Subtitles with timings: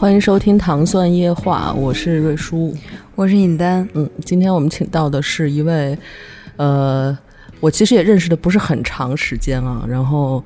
[0.00, 2.74] 欢迎收听《糖蒜夜话》，我是瑞叔，
[3.16, 3.86] 我是尹丹。
[3.92, 5.96] 嗯，今天我们请到的是一位，
[6.56, 7.16] 呃，
[7.60, 9.84] 我其实也认识的不是很长时间啊。
[9.86, 10.42] 然后，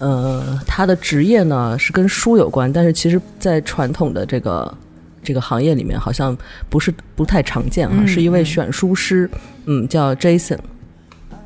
[0.00, 4.76] 呃，他的职业呢是跟书有关，但是其实，在传统的这个
[5.22, 6.36] 这个行业里面，好像
[6.68, 7.94] 不是不太常见啊。
[7.98, 9.30] 嗯是一位选书师，
[9.66, 10.58] 嗯，叫 Jason，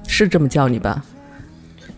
[0.07, 1.05] 是这么叫你吧？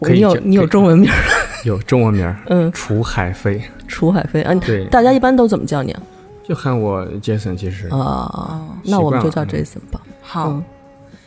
[0.00, 1.16] 可以叫你有你有中文名儿？
[1.64, 4.54] 有中文名儿，嗯，楚海飞，楚海飞啊。
[4.54, 6.02] 对，大家一般都怎么叫你啊？
[6.42, 10.00] 就喊我 Jason，其实啊，那我们就叫习惯了 Jason 吧。
[10.20, 10.64] 好，嗯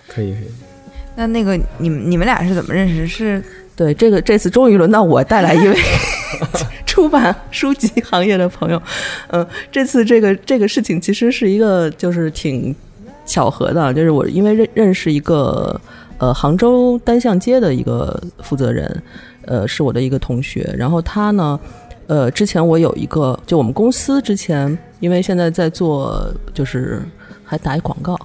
[0.09, 0.51] 可以可以。
[1.15, 3.07] 那那个你们你们俩是怎么认识？
[3.07, 3.41] 是
[3.77, 5.77] 对，这个这次终于轮到我带来一位
[6.85, 8.81] 出版书籍行业的朋友。
[9.27, 12.75] 嗯、这次这个这个事情其实是一个就是挺
[13.25, 15.79] 巧合的，就是我因为认认识一个
[16.17, 19.03] 呃杭州单向街的一个负责人，
[19.45, 21.57] 呃是我的一个同学，然后他呢。
[22.07, 27.01] 呃，之前我有一个，就我们公司之前，因为现在在做，就是
[27.43, 28.15] 还打一广告，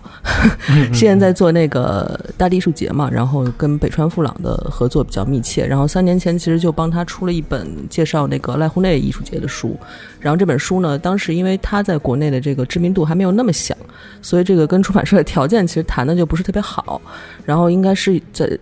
[0.92, 9.78] 现在在做那个大地艺术节嘛，然后跟北川富朗的合作比较密切，然后三年前其实就帮他出了一本介绍那个濑户内艺术节的书，
[10.20, 13.76] 然后这本书呢，当时因为他在国内的这个知名度还没有那么响，
[14.20, 17.00] 所以这个跟出版社的条件其实谈的就不是特别好，
[17.44, 18.58] 然后应该是在。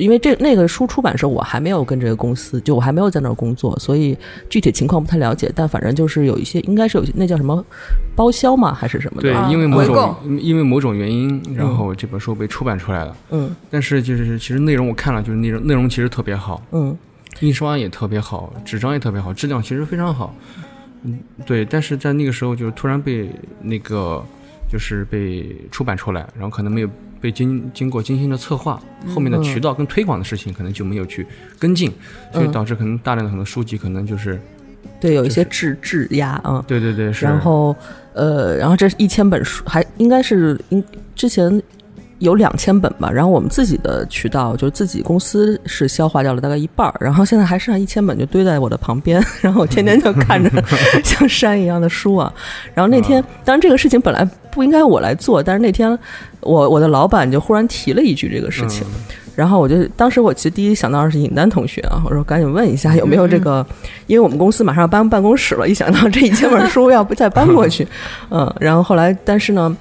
[0.00, 4.16] 因为这那个书出版时候，我还没有跟这个公司，就我还没有在那儿工作，所以
[4.48, 5.52] 具体情况不太了解。
[5.54, 7.64] 但反正就是有一些，应该是有些那叫什么
[8.16, 9.28] 包销嘛，还是什么的？
[9.28, 13.16] 对啊，因为某种因为某种原因，然后这本书被出版出来了。
[13.30, 16.96] 嗯但是就是其实内容我看了，就是内容内容其实特别好，嗯
[17.40, 20.34] 印刷也特别好，纸张也特别好，质量其实非常好。
[21.04, 21.64] 嗯，对。
[21.64, 23.30] 但是在那个时候，就是突然被
[23.62, 24.22] 那个
[24.70, 26.88] 就是被出版出来，然后可能没有
[27.20, 28.80] 被经经过精心的策划，
[29.14, 31.26] 后面的渠道跟推广的事情可能就没有去
[31.58, 31.92] 跟进，
[32.32, 34.40] 所以嗯导致可能大量的很多书籍可能就是
[35.00, 36.64] 对，有一些质质押啊。
[36.66, 37.24] 对对对是。
[37.24, 37.74] 然后
[38.14, 40.82] 呃，然后这一千本书还应该是应
[41.14, 41.62] 之前
[42.18, 50.50] 有两千本吧，然后我们自己的渠道就是自己公司是消化掉了大概一半儿，然后现在还剩下一千本就堆在我的旁边， 然后我天天就看着
[51.02, 52.30] 像山一样的书啊。
[52.74, 55.98] 然后那天，当然这个事情本来不应该我来做，但是那天
[56.40, 58.86] 我我的老板就忽然提了一句这个事情。
[59.36, 63.64] 然后我就当时我其实第一想到的是尹丹同学啊，我说赶紧问一下有没有这个，
[64.06, 67.86] 因为我们公司马上要搬办公室了，一想到这一千本书要不再搬过去，
[68.28, 69.74] 嗯， 然后后来但是呢，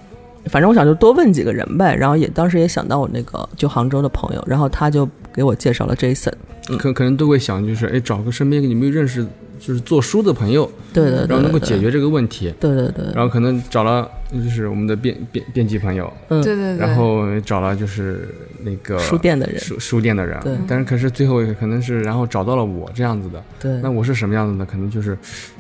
[0.46, 6.32] 反正我想就多问几个人呗，然后也当时也想到我那个就杭州的朋友，然后他就给我介绍了 Jason，
[6.78, 9.28] 可可能都会想，就是哎，找个身边你没有认识，
[9.60, 12.54] 就是做书的朋友，对对对，然后能够解决这个问题。
[12.60, 18.30] 对对对，然后可能找了就是我们的编编编辑朋友，嗯，对对对，然后找了就是
[18.64, 20.56] 那个书店的人，书书店的人，对。
[20.68, 24.66] 但是可是最后可能是然后找到了我这样子的，对，那我是什么样子呢？
[24.70, 25.18] 可能就是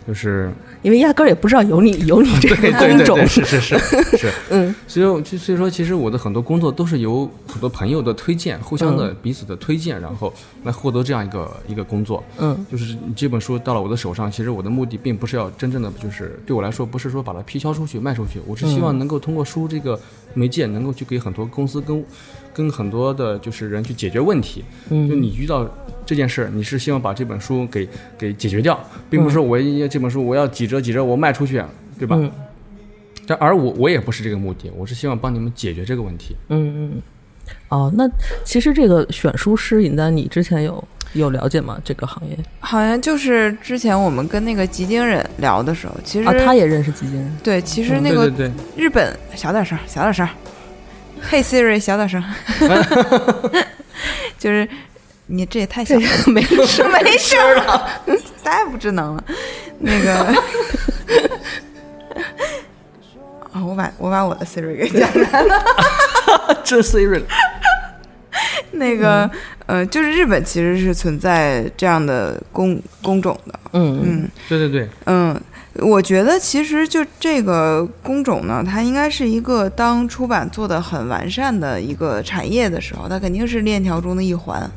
[0.07, 0.51] 就是
[0.81, 3.27] 因为压根儿也不知道有你 有你这个工种。
[3.27, 3.77] 是是是
[4.17, 10.33] 是， 嗯，所以就所以说，其实我的很多工作都是由很多朋友的推荐，互相的彼此的推荐，然后
[10.63, 12.23] 来获得这样一个一个工作。
[12.37, 12.65] 嗯。
[12.69, 19.99] 就是这本书到了我的手上，其实我的目的并不是要真正的，就是对我来说，不是说把它批销出去卖出去，我是希望能够通过书这个
[20.33, 22.03] 媒介，能够去给很多公司跟
[22.53, 24.63] 跟很多的就是人去解决问题。
[24.89, 25.69] 嗯，就你遇到
[26.05, 27.87] 这件事儿，你是希望把这本书给
[28.17, 28.79] 给解决掉，
[29.09, 31.63] 并不是说我一这本书我要几折几折我卖出去，
[31.97, 32.15] 对吧？
[32.17, 32.31] 嗯
[33.27, 36.35] 但而我我也不是这个目的，我是希望帮你们解决这个问题。
[36.47, 37.01] 嗯嗯，
[37.67, 38.09] 哦，那
[38.43, 40.83] 其实这个选书师尹丹，你之前有
[41.13, 41.79] 有了解吗？
[41.85, 50.27] 这个行业好像就是之前我们跟那个吉京人聊的时候，其实、啊，他也认识吉金人，对，其实那个对对对，日本小点声，小点声
[51.31, 52.23] ，Hey Siri，小点声，
[54.37, 54.67] 就是
[55.27, 57.89] 你这也太小了，没事 没事儿了，
[58.43, 59.23] 太不智能了。
[59.79, 60.13] 那个
[63.51, 66.61] 啊、我把我把我的 Siri 给讲来了。
[66.63, 67.23] 这 Siri
[68.71, 69.29] 那个、
[69.65, 75.39] 呃，就是日本其实是存在这样的工工种的，嗯嗯嗯对对对，嗯。
[75.81, 84.69] 我觉得其实就这个工种呢，它应该是一个当出版做的很完善的一个产业的时候，它肯定是链条中的一环。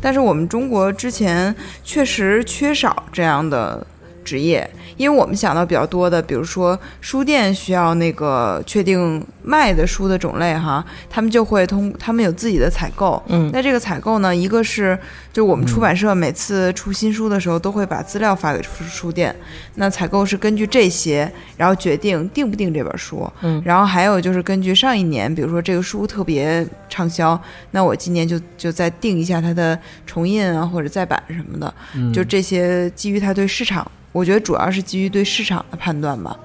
[0.00, 3.84] 但是我们中国之前确实缺少这样的
[4.26, 13.22] 职业，因为我们想到比较多的，比如说书店需要那个确定卖的书的种类哈，他们就会通，他们有自己的采购。
[13.28, 13.48] 嗯。
[13.52, 14.98] 那这个采购呢，一个是
[15.32, 19.34] 就我们出版社每次出新书的时候，都会把资料发给书书店，
[19.76, 23.30] 那采购是根据这些，然后决定定不定这本书。
[23.42, 23.62] 嗯。
[23.64, 27.40] 然后还有就是根据上一年，比如说这个书特别畅销，
[27.70, 32.12] 那我今年就就再定一下它的重印啊或者再版什么的，嗯。
[32.12, 36.36] 就这些基于它对市场，我觉得主要是基于对市场的判断吧。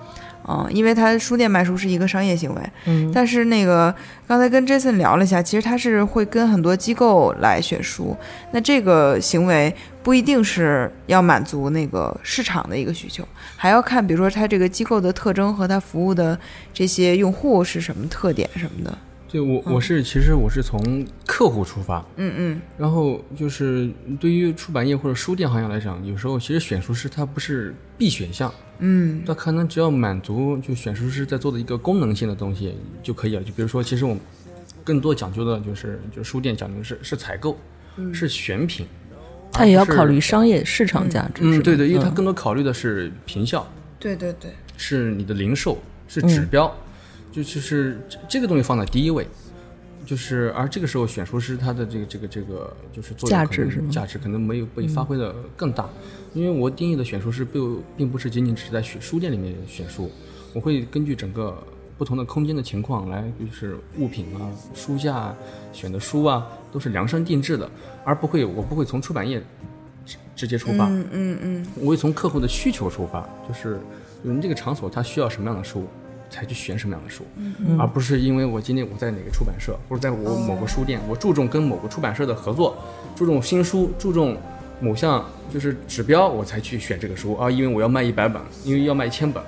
[0.48, 3.94] 嗯，因为它书店卖书是一个商业行为，嗯但是那个
[4.28, 8.18] 刚才跟 Jason 聊了一下，其实他是会跟很多机构来选书，
[8.52, 13.24] 那这个行为不一定是要满足那个市场的一个需求，
[13.56, 16.38] 还要看比如说他这个机构的特征和他服务的
[16.74, 18.98] 这些用户是什么特点什么的。
[19.32, 22.62] 对我我是其实我是从客户出发，嗯嗯。
[22.78, 23.90] 然后就是
[24.20, 29.24] 对于出版业或者书店行业来讲，有时候其实选书师他不是必选项，嗯。
[29.26, 33.42] 他可能只要满足就选书师在做的一个功能性的东西就可以了。
[33.42, 34.22] 就比如说，其实我们
[34.84, 37.58] 更多讲究的就是，就书店讲究的是是采购，
[38.14, 38.86] 是选品，
[39.52, 41.42] 他也要考虑商业市场价值。
[41.44, 42.14] 嗯，对对，因为它嗯。
[42.14, 43.66] 更多考虑的是平效，
[43.98, 45.78] 对对对，是你的零售，
[46.08, 46.76] 是指标，
[47.32, 49.28] 就就是这这个东西放在第一位。
[50.04, 55.88] 就是，而这个时候选书师他的这个这个这个就是作用价值是价值可能没有被发挥的更大，
[56.34, 60.10] 因为我定义的选书师并并不是仅仅只是在选书店里面选书，
[60.54, 61.56] 我会根据整个
[62.00, 65.38] 不同的空间的情况来，就是物品啊、书架啊、
[65.72, 67.70] 选的书啊，都是量身定制的，
[68.04, 69.42] 而不会我不会从出版业
[70.04, 71.68] 直直接出发，嗯嗯嗯。
[71.80, 73.80] 我会从客户的需求出发，就是
[74.24, 75.88] 你这个场所它需要什么样的书，
[76.32, 77.24] 才去选什么样的书，
[77.78, 82.78] 而不是因为我今天我在哪个出版社，或者在我某个书店，我注重跟某个出版社的合作，
[83.16, 84.38] 注重新书，注重
[84.80, 85.24] 某项
[85.54, 89.44] 就是指标，我才去选这个书啊，因为我要卖一百本，因为要卖一千本，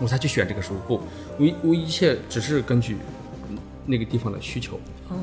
[0.00, 0.74] 我才去选这个书。
[0.88, 0.98] 不，
[1.38, 2.96] 我一我一切只是根据
[3.84, 4.80] 那个地方的需求。
[5.10, 5.16] 哦，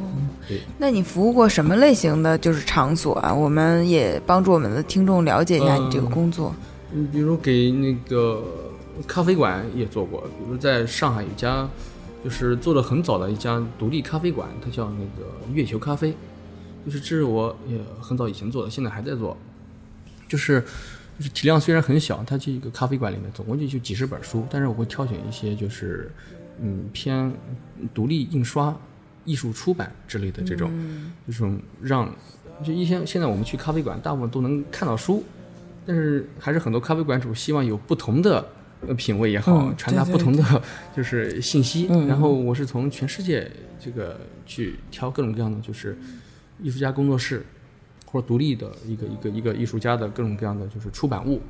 [0.48, 3.34] 对那你服务过什么类型的就是场所啊？
[3.34, 6.54] 我们也帮助我们的听众了解一下你这个工作。
[6.94, 8.44] 嗯，比如给那个
[9.06, 11.70] 咖啡馆也做过，比如在上海有一家，
[12.24, 16.16] 就是做的很早的一家独立咖啡馆，它叫那个月球咖啡，
[16.86, 19.38] 就是这是我也很早以前做的，现在还在做，
[20.28, 20.62] 就是
[21.18, 26.12] 就是体量虽然很小，它这一个咖啡馆里面总共就就几十本书，但是我会挑选一些就是
[26.62, 27.32] 嗯偏
[27.94, 28.76] 独立印刷、
[29.26, 30.72] 艺术出版之类的这种，
[31.28, 31.50] 就是
[31.82, 32.10] 让
[32.64, 35.24] 就一些现在我们去咖啡馆大部分都能看到书，
[35.86, 38.48] 但是还是很多咖啡馆主希望有不同的
[38.86, 40.44] 呃品味也好，嗯传达不同的
[40.96, 41.88] 就是信息。
[41.90, 45.98] 嗯然后我是从全世界这个去挑各种各样的就是
[46.62, 47.46] 艺术家工作室
[48.06, 51.42] 或者独立的一个一个一个艺术家的各种各样的就是出版物，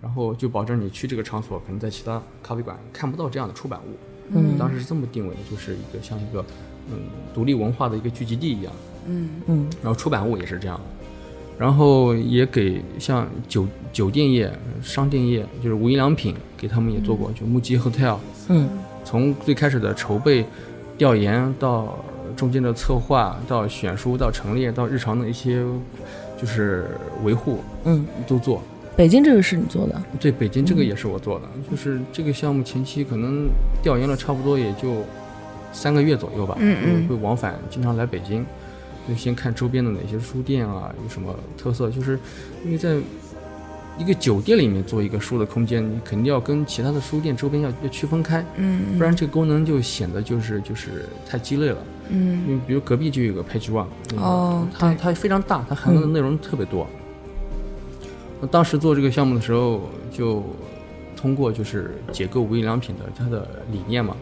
[0.00, 3.96] 然后就保证你去这个场所可能在其他咖啡馆看不到这样的出版物。
[4.34, 6.44] 嗯当时是这么定位的，就是一个像一个
[6.90, 7.00] 嗯
[7.34, 8.72] 独立文化的一个聚集地一样。
[9.06, 11.01] 嗯嗯然后出版物也是这样的，
[11.58, 14.52] 然后也给像酒酒店业、
[14.82, 18.16] 商店业，就是无印良品，给他们也做过，就木吉 Hotel，
[18.48, 18.68] 嗯。
[19.04, 20.46] 从最开始的筹备、
[20.96, 21.98] 调研到
[22.36, 25.62] 中间的策划，到选书，到陈列，到日常的一些
[26.40, 26.86] 就是
[27.24, 28.62] 维护嗯，都做。
[28.96, 33.48] 北京这个是你做的，对，北京这个也是我做的，就是这个项目前期可能
[33.82, 35.02] 调研了差不多也就
[35.72, 37.08] 三个月左右吧，嗯嗯。
[37.08, 38.46] 会往返经常来北京，
[39.08, 42.18] 就先看周边的哪些书店啊有什么特色，就是
[42.64, 42.96] 因为在
[43.98, 51.78] 一个酒店里面做一个书的空间，你肯定要跟其他的书店周边要要区分开，嗯，不然这个功能就显得就是就是太鸡肋了。
[52.08, 56.86] 嗯因为比如隔壁就有个 Page One，那个哦它它非常大，它涵盖的内容特别多。
[58.40, 60.42] 那当时做这个项目的时候，就
[61.16, 64.16] 通过就是解构无印良品的它的理念嘛，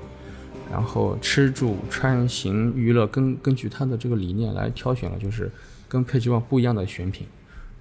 [0.70, 5.50] 然后吃住穿行娱乐根根据他的这个理念来挑选了就是
[5.88, 7.26] 跟 Page One 不一样的选品，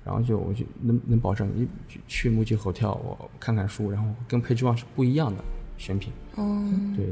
[0.03, 5.43] 然后就我就能能保证一去去木吉 hotel 我看看书，然后跟 Page One 是不一样的
[5.77, 6.11] 选品。
[6.35, 6.65] 哦，
[6.95, 7.05] 对，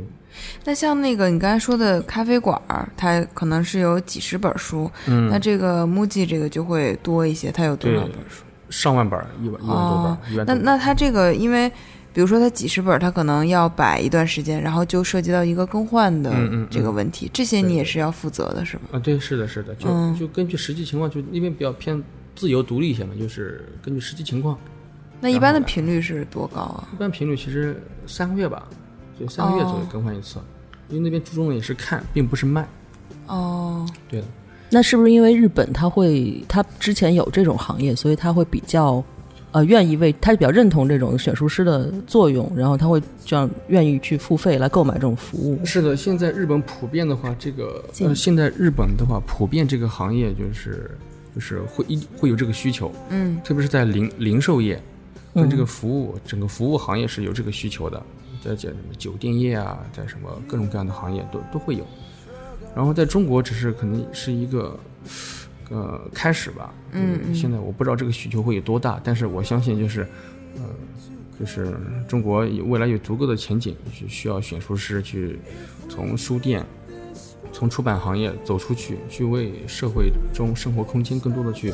[0.64, 8.44] 那像那个你刚才说的咖啡馆儿，它可能是有几十本书，嗯，那这个 MUJI 这个就会多一些，它有多少对本书？
[8.70, 10.64] 上万本儿，一万一万多本哦儿，一万多本。
[10.64, 11.72] 那那它这个，因为
[12.14, 16.34] 比如说它几十本儿，它可能要摆一段时间，然后就涉及到一个更换的
[16.70, 18.84] 这个问题，这些你也是要负责的，是吗？
[18.94, 20.18] 啊，对，是的，是的，就、嗯。
[20.18, 22.02] 就根据实际情况，就那边比较偏
[22.36, 24.58] 自由独立一些嘛，就是根据实际情况，
[25.22, 26.88] 那一般的频率是多高啊？
[26.94, 28.68] 一般频率其实三个月吧，
[29.20, 30.40] 就三个月左右哦更换一次，
[30.90, 32.68] 因为那边注重的也是看，并不是卖。
[33.28, 34.22] 哦，对。
[34.22, 34.28] 的，
[34.70, 39.04] 那是不是因为日本它会，它之前有这种行业，所以它会比较，
[39.52, 45.66] 呃，愿意为他比较认同这种选书师的作用，然后他会这样愿意去付费来购买这种服务。
[45.66, 50.92] 是的，现在日本普遍的话，这个呃，现在日本的话，普遍这个行业就是
[51.34, 54.80] 就是会一会有这个需求，嗯特别是在零零售业
[55.34, 58.04] 跟嗯这个服务、整个服务行业是有这个需求的，
[58.44, 61.86] 在讲什么酒店业啊，在什么各种各样的行业都都会有。
[62.76, 64.78] 然后在中国只是可能是一个
[65.70, 70.02] 呃开始吧，嗯嗯现在我不知道这个需求会有多大，但是我相信就是
[70.56, 70.64] 呃
[71.40, 71.76] 就是
[72.08, 75.40] 中国有未来有足够的前景，是需要选书师去
[75.90, 76.66] 从书店。
[77.54, 81.74] 从出版行业走出去，去为社会中生活空间更多的去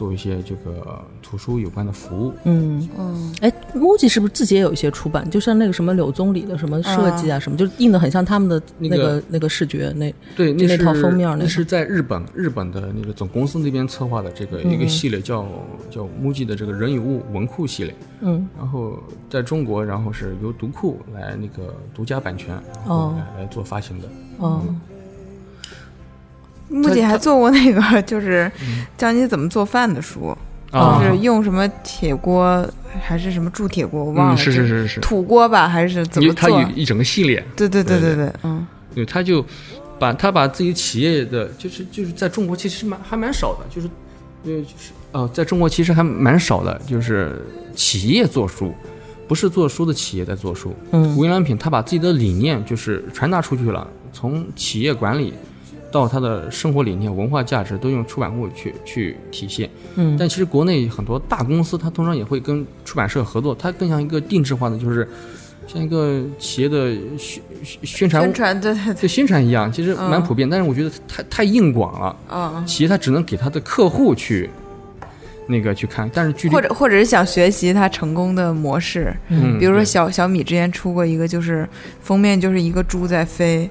[0.00, 2.32] 做一些这个图书有关的服务。
[2.44, 5.28] 嗯，嗯哎，MUJI 是不是自己也有一些出版？
[5.30, 15.46] 就像那个什么柳宗理的什么设计啊，什么，就印的很像他们的那那个个那个视觉那对，那是那套封面那那是在日本日本的那个总公司那边策划的这个嗯一个系列叫
[15.90, 17.94] 叫 MUJI 的这个人与物文库系列。
[18.22, 24.08] 嗯然后在中国，然后是由读库来那个独家版权，然后哦来来做发行的。
[24.38, 24.62] 哦
[26.70, 28.86] 木姐还做过那个，就是嗯。
[28.96, 30.36] 教你怎么做饭的书，
[30.70, 31.02] 啊。
[31.02, 32.66] 就是用什么铁锅
[33.00, 36.70] 还是什么铸铁锅，我忘了，嗯，是是是是是，土锅吧，还是怎么因为它有做？
[36.74, 38.66] 一整个系列，对对对对对对，嗯。
[38.94, 39.44] 对，他就
[39.98, 43.88] 把他把自己企业的，就是就是在中国其实蛮还蛮少的，就是
[44.44, 48.74] 呃就是呃，在中国其实还蛮少的，就是企业做书，
[49.28, 50.74] 不是做书的企业在做书。
[50.90, 51.16] 嗯。
[51.16, 55.34] 无印良品他把自己的理念就是传达出去了，从企业管理
[55.92, 59.68] 到他的生活理念、文化价值都用出版物去去体现。
[59.96, 65.06] 嗯但其实国内很多大公司，它通常也会跟出版社合作，它更像一个定制化的，就是
[65.66, 72.16] 像一个企业的宣宣宣传宣传对对对，宣传一样，其实蛮嗯普遍，但是我觉得太太硬广了。
[72.30, 74.48] 嗯企业它只能给它的客户去
[75.46, 81.68] 那个去看，但是具嗯，体或者或者是想学习它成功的模式，嗯，比如说小小米之前出过一个，就是
[82.00, 83.68] 封面就是一个猪在飞。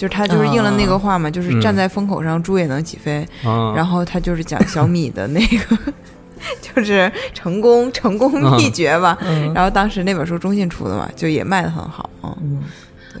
[0.00, 3.20] 就是他就是应了那个话嘛，就是嗯站在风口上，猪也能起飞。
[3.44, 5.76] 啊，然后他就是讲小米的那个，
[6.62, 9.18] 就是成功成功秘诀吧。
[9.20, 12.08] 嗯然后当时那本书中信出的嘛，就也卖的很好。
[12.22, 12.62] 嗯，嗯，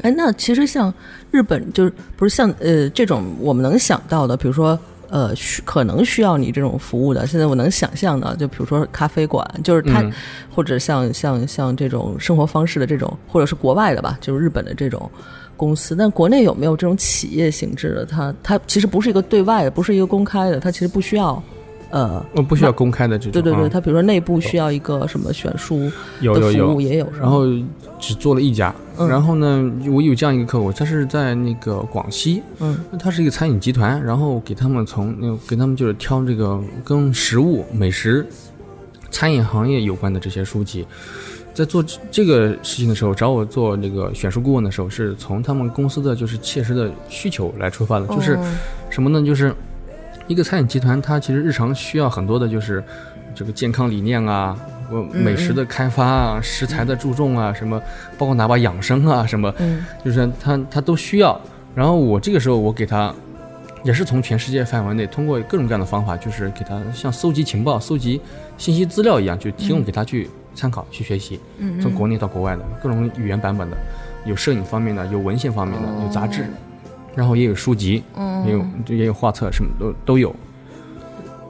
[0.00, 0.90] 哎，那其实像
[1.30, 4.78] 日本，就是不是像呃这种我们能想到的，比如说
[5.10, 10.10] 呃需可能需要你这种服务的，现在我能想象的，就比如说咖啡馆，就是它、嗯
[10.52, 15.10] 或者像像像这种生活方式的这种，或者是国外的吧，就是日本的这种。
[15.60, 18.06] 公司，但国内有没有这种企业性质的？
[18.06, 21.42] 它它其实不是一个对外的，不是一个公开的，它其实不需要，
[21.90, 23.68] 呃，呃不需要公开的这种，对对对，啊。
[23.70, 27.44] 它比如说内部需要一个什么选书的有有有，服务也有，然后
[27.98, 29.06] 只做了一家，嗯。
[29.06, 32.78] 然后呢，我有这样一个客户，他是在那个广西，嗯。
[32.98, 38.26] 他是一个餐饮集团，然后给他们从那个给他们就是挑这个跟食物、美食、
[39.10, 40.86] 餐饮行业有关的这些书籍。
[41.52, 48.56] 在做这这个事情的时候，找我做那个选书顾问的时候，是从他们公司的就是切实的需求来出发的，就是哦
[48.88, 49.24] 什么呢？
[49.24, 49.54] 就是
[50.26, 52.82] 一个餐饮集团，它其实日常需要很多的就是
[53.34, 54.56] 这个健康理念啊，
[54.90, 57.80] 呃嗯美食的开发啊，食材的注重啊，什么
[58.16, 61.38] 包括哪怕养生啊，什么嗯就是它它都需要。
[61.74, 63.14] 然后我这个时候我给他，
[63.84, 68.20] 也是从全世界范围内通过各种各样的方法，就是给他像搜集情报、搜集
[68.58, 70.28] 信息资料一样，就提供给他去
[70.60, 71.40] 参考、去学习。
[71.58, 73.76] 嗯从国内到国外的各种语言版本的，
[74.26, 76.44] 有摄影方面的，有文献方面的，有杂志，
[77.14, 80.34] 然后也有书籍，嗯也有也有画册，什么都都有。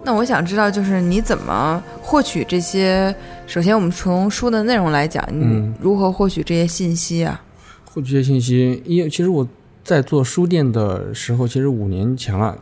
[0.05, 3.15] 那我想知道，就是你怎么获取这些？
[3.47, 7.41] 首先，我们从书的内容来讲，你嗯如何获取这些信息啊？
[7.93, 9.47] 获取这些信息，因为其实我
[9.85, 12.57] 在做书店的时候，其实五年前了，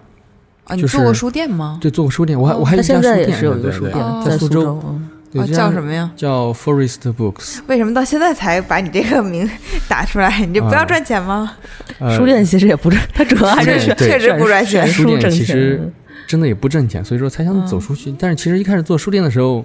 [0.65, 1.79] 啊，你做过书店吗？
[1.81, 5.09] 对，做过书店，我还、哦我还有他一家书店，有一个书店哦在苏州，嗯
[5.53, 6.11] 叫什么呀？
[6.17, 9.49] 叫 Forest Books，为什么到现在才把你这个名
[9.89, 10.45] 打出来？
[10.47, 11.57] 你这不要啊赚钱吗？
[11.99, 15.93] 呃书店其实也不赚，它主要还是确实不赚钱书店其实。
[16.27, 18.15] 真的也不挣钱，所以说才想走嗯出去。
[18.19, 19.65] 但是其实一开始做书店的时候，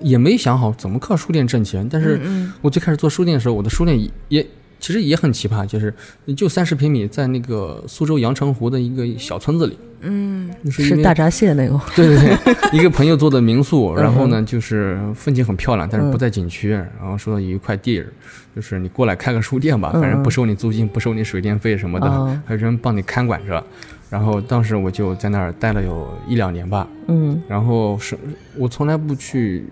[0.00, 1.86] 也没想好怎么靠书店挣钱。
[1.86, 4.46] 但是嗯我最开始做书店的时候，我的书店也也
[4.86, 5.92] 其实也很奇葩，就是
[6.36, 16.70] 就三十平米，在那个苏州阳澄湖的一个小村子里，嗯就是大闸蟹那个， 对对对，一个朋友做的民宿，嗯然后呢，就是风景很漂亮，但是不嗯在景区。
[16.70, 18.06] 然后说有一块地儿，
[18.54, 20.00] 就是你过来开个书店吧，嗯。
[20.00, 22.40] 反正不收你租金，不收你水电费什么的，哦。
[22.46, 23.60] 还有人帮你看管着。
[24.08, 27.42] 然后当时我就在那儿待了有一两年吧，嗯。
[27.48, 28.16] 然后是
[28.56, 29.66] 我从来不去，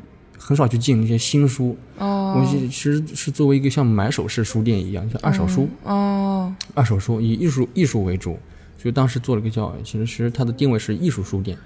[0.47, 2.37] 很少去进那些新书，哦。
[2.37, 6.55] 我是其实是作为一个像买手式书店一样，像二手书，哦。
[6.75, 8.39] 二手书以艺术艺术为主，
[8.77, 11.57] 所以当时做了个叫，其实是它的定位是艺术书店，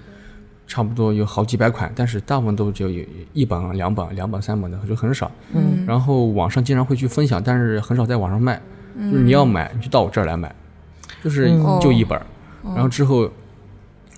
[0.65, 5.29] 差不多有好几百款，但是大部分都只有一本、两本、两本、三本的，就很少。
[5.53, 5.83] 嗯。
[5.85, 8.61] 然后网上经常会去分享，但是很少在网上卖。
[8.95, 10.55] 就是你要买，你就到我这儿来买，
[11.21, 11.79] 就是嗯。
[11.81, 12.25] 就一本儿。
[12.63, 13.29] 然后之后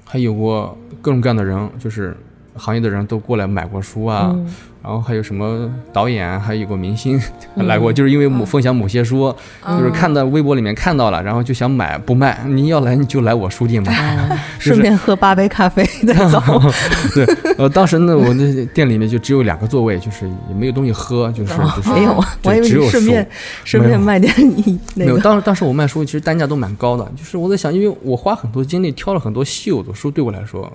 [0.06, 2.16] 还有过各种各样的人，就是
[2.56, 4.32] 行业的人都过来买过书啊。
[4.34, 4.54] 嗯。
[4.84, 7.22] 然后还有什么导演，还有个明星
[7.54, 9.32] 来过，就是因为某分享某些书，
[9.64, 13.94] 就是看到微博里面看到了，然后就想买不卖，你要来你就来我书店买。
[13.94, 16.42] 啊 顺便喝八杯咖啡再走。
[17.14, 17.24] 对，
[17.60, 22.98] 呃，当时呢，我那店里面就只有两个座位，就是也没有东西喝，就是就是没有，我还以为只有书。
[22.98, 23.28] 你顺便
[23.64, 30.74] 顺便卖点你那没有，当时当时我卖书其实单价都蛮高的，就是我在想，因为我花很多精力挑了很多稀有的书，对我来说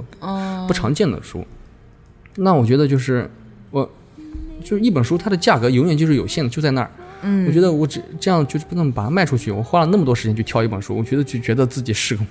[0.68, 1.44] 不常见的书，
[2.36, 3.30] 那我觉得就是
[3.70, 3.88] 我
[4.62, 6.90] 就是一本书，它的价格永远就是有限的，就在那儿。
[7.22, 12.22] 嗯我觉得我只这样就是不能把它卖出去，我花了那么多时间去挑一本书，我觉得就觉得自己是个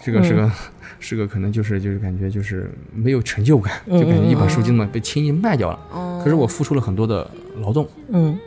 [0.00, 0.52] 是个是个、
[1.00, 6.20] 是个可能就是就是感觉就是没有成就感，就感觉一本书就这么被轻易卖掉了。
[6.22, 7.28] 可是我付出了很多的
[7.60, 8.38] 劳动，嗯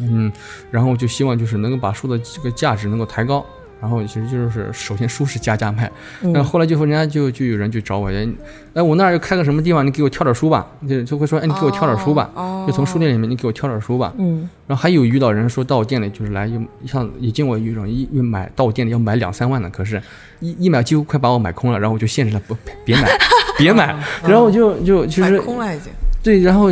[0.00, 0.32] 嗯，
[0.70, 3.44] 然后就希望就是能够把书的这个价值能够抬高。
[3.80, 5.90] 然后其实就是首先书是加价卖，
[6.22, 8.26] 嗯然后后来就人家就就有人就找我，哎，
[8.74, 14.12] 哎我那儿又开个什么地方，你给我挑点书吧，就就会说，哎你给我挑点书吧，哦就从书店里面你给我挑点书吧。
[14.18, 20.02] 嗯然后还有遇到人说到我店里就是来，又像也见过有一种一一买到我店里要买两三万的，可是
[20.40, 23.08] 一一买几乎快把我买空了，然后我就限制他不别买
[23.56, 25.90] 别买，然后我就就其买实空了已经。
[26.22, 26.68] 对，然后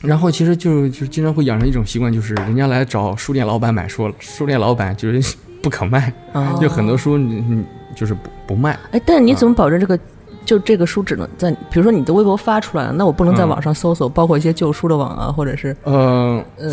[0.00, 7.64] 然后其实就就经常会养成一种习惯，就是人家来找书店老板买书，书店老板就是不可卖，啊就很多书你你
[7.94, 8.78] 就是不不卖。
[8.90, 9.98] 哎，但是你怎么保证这个？
[10.44, 16.70] 就这个书只能在，比如说你的微博发出来了，那我不能在嗯网上搜索，包括一些旧书的网啊，或者是呃呃，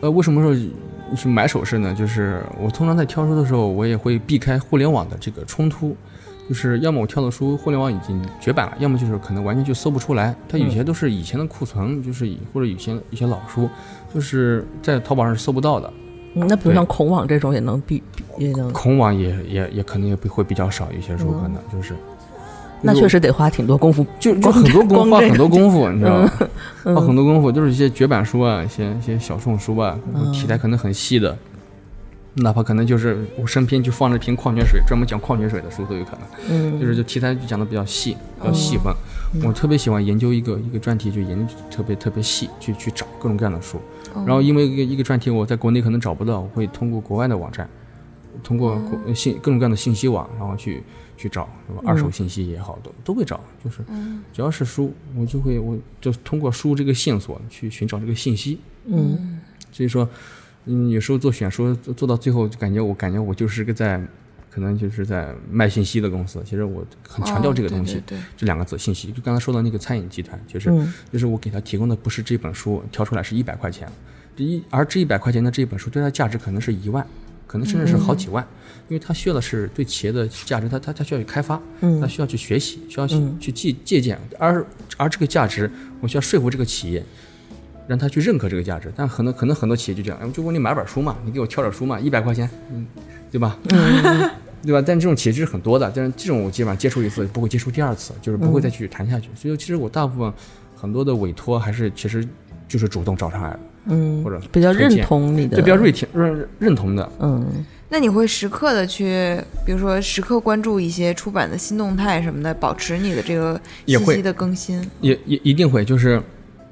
[0.00, 0.56] 呃，为什么说
[1.14, 1.94] 是买首饰呢？
[1.94, 5.94] 就是我通常在挑书的时候，我也会避开互联网的这个冲突。
[6.48, 10.34] 就是要么我挑的书互联网已经绝版了，要么就是可能完全就搜不出来。
[10.48, 13.68] 它有些都是以前的库存，就是以或者以前一些老书，
[14.14, 15.92] 就是在淘宝上是搜不到的。
[16.34, 18.02] 嗯那比如像孔网这种也能比，
[18.38, 21.94] 也能，孔网也也也可能也会比较少，一些书可能就是。
[22.82, 24.06] 那确实得花挺多功夫。
[24.18, 26.32] 就就很多功光这个花很多功夫，你知道吗？
[26.84, 31.36] 嗯花很多功夫，就是一些绝版书啊，一些一些小众书啊，嗯题材可能很细的，
[32.36, 36.20] 哪怕可能就是我身边就放着瓶矿泉水，专门讲矿泉水的书都有可能。
[36.48, 38.90] 嗯，就是就题材就讲的比较细，比较细分。
[39.44, 43.80] 我特别喜欢研究一个一个专题，就研究特别特别细，去去找各种各样的书。
[44.26, 47.68] 然后因为一个一个专题我在国内可能找不到，我会通过国外的网站，
[48.42, 50.82] 通过国信各种各样的信息网，然后去
[51.16, 51.80] 去找，什么？
[51.86, 53.40] 二手信息也好，都都会找。
[53.62, 53.78] 就是
[54.32, 58.58] 只要是书，我就会我就通过书这个线索去寻找这个信息。
[58.86, 59.38] 嗯
[59.70, 60.08] 所以说，
[60.64, 64.04] 嗯，有时候做选书做做到最后，就感觉我感觉我就是个在，
[64.50, 66.42] 可能就是在卖信息的公司。
[66.44, 69.10] 其实我很强调这个东西，哦对对对这两个字信息。
[69.12, 73.88] 就刚才说的那个餐饮集团，就是、嗯就是我给他提供的不是这本书挑出来是一百块钱，
[74.36, 77.06] 这一而这一百块钱的这一本书对它价值可能是一万。
[77.46, 78.46] 可能甚至是好几万，
[78.86, 84.64] 因为他需要的是对企业的价值，他他他需要去开发，嗯他需要去学习，需要去、去借借鉴，而
[84.96, 85.68] 而这个价值，
[86.00, 87.04] 我需要说服这个企业，
[87.88, 88.92] 让他去认可这个价值。
[88.94, 92.86] 但很多可能很多企业就这样，哎，就问你买本书嘛，你给我挑点书嘛，一百块钱，嗯，
[93.30, 93.56] 对吧？
[93.70, 94.30] 嗯
[94.62, 94.84] 对吧？
[94.86, 99.30] 但这种企业是很多的，但是这种我基本上接触一次不会接触第二次，就是不会再去谈下去。
[99.34, 100.32] 所以其实我大部分
[100.76, 102.26] 很多的委托还是其实
[102.68, 107.10] 就是主动找上来的，嗯，或者比较认同你的，就比较认同认认同的。
[107.20, 114.80] 嗯那你会时刻的去，比如说时刻关注一些出版的新动态什么的，保持你的这个信息的更新。
[115.00, 116.22] 也也一定会，就是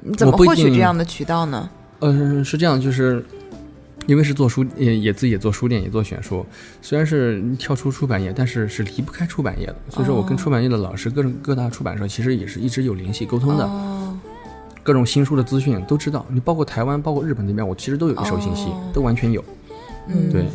[0.01, 1.69] 你怎么获取这样的渠道呢？
[1.99, 3.25] 呃，是这样，就是
[4.09, 6.45] 因为是做书，也也自己也做书店，也做选书。
[6.81, 9.77] 虽然是跳出出版业，但是是离不开出版业的。
[9.91, 13.65] 所以说我跟出版业的老师、各种各大出版社其实也是一直有联系沟通的。
[13.67, 14.19] 哦，
[14.83, 19.45] 各种新书的资讯都知道，你包括台湾、包括日本那边，我其实都有一手信息，哦都完全有。
[20.07, 20.47] 嗯，对，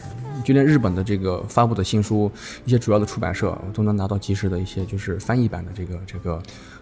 [0.43, 2.31] 就连日本的这个发布的新书，
[2.65, 6.41] 一些主要的出版社，我都能拿到及时的一些就是翻译版的这个这个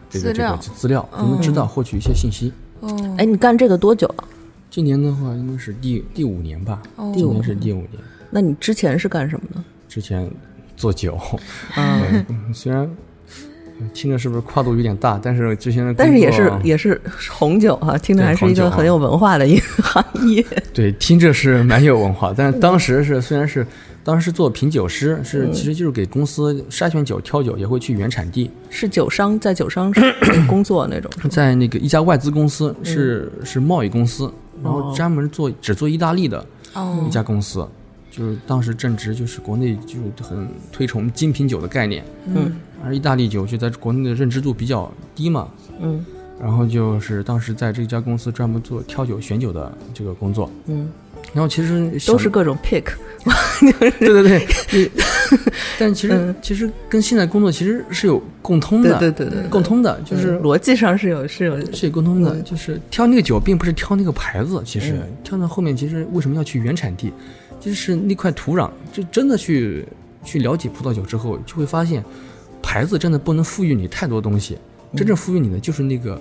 [0.10, 2.54] 这个这个资料，都能知道获取一些信息。
[2.80, 4.24] 哦，哎，你干这个多久了？
[4.72, 7.12] 今年的话，应该是第第五年吧，哦。
[7.14, 7.90] 今年是第五年。
[8.30, 9.62] 那你之前是干什么的？
[9.90, 10.26] 之前
[10.78, 11.20] 做酒，
[11.76, 12.90] 嗯，嗯虽然
[13.82, 20.42] 呃听着是不是跨度有点大，但是之前的但是也是也是红酒哈、听着还是一个很有文化的一个行业。
[20.74, 23.68] 对听着是蛮有文化，但是当时是虽然是
[24.06, 29.94] 当时是做品酒师，是嗯其实就是给公司筛选酒、挑酒，也会去原产地，是酒商在酒商
[30.48, 34.32] 工作那种，在那个一家外资公司，是是贸易公司，
[34.64, 34.94] 然后哦。
[34.96, 37.04] 专门做只做意大利的哦。
[37.08, 37.68] 一家公司。
[38.10, 45.48] 就是当时正值就是国内就很推崇精品酒的概念，嗯而意大利酒就在国内的认知度比较低嘛，
[45.80, 46.06] 嗯。
[46.38, 50.90] 然后就是当时在这家公司专门做挑酒选酒的这个工作，嗯，
[51.34, 52.84] 然后其实都是各种 pick，
[53.80, 54.48] 对对对，
[54.82, 54.92] 也
[55.80, 56.36] 但其实、嗯。
[56.42, 62.44] 其实跟现在工作其实是有共通的，对对对对，共通的，就是嗯逻辑上是有是有是有共通的，嗯。
[62.44, 65.18] 就是挑那个酒，并不是挑那个牌子，其实、嗯。
[65.24, 67.12] 挑到后面，其实为什么要去原产地，
[67.60, 69.86] 就是那块土壤，就真的去
[70.24, 72.04] 去了解葡萄酒之后，就会发现，
[72.62, 74.58] 牌子真的不能赋予你太多东西，
[74.94, 76.20] 嗯真正赋予你的就是那个，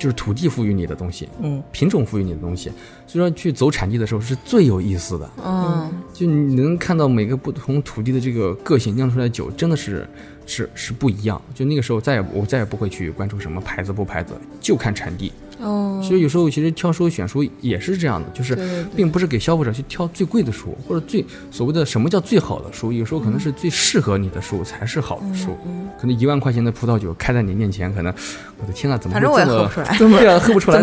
[0.00, 2.72] 就是土地赋予你的东西，嗯品种赋予你的东西，
[3.06, 5.30] 所以说去走产地的时候是最有意思的。
[5.44, 10.08] 嗯就你能看到每个不同土地的这个个性酿出来的酒，真的是
[10.46, 11.40] 是是不一样。
[11.54, 15.30] 就那个时候再也我再也不会去关注什么牌子不牌子，就看产地。
[15.60, 25.56] 哦，所以有时候其实挑书选书也是这样的，就是并不是给消费者去挑最贵的书，或者最所谓的什么叫最好的书，有时候可能是最适合你的书才是好的书。
[25.66, 28.10] 嗯可能一万块钱的葡萄酒开在你面前，可能
[28.58, 29.96] 我的天呐，怎么反正我也会这么喝不出来。
[29.98, 30.80] 这么对啊， 喝不出来，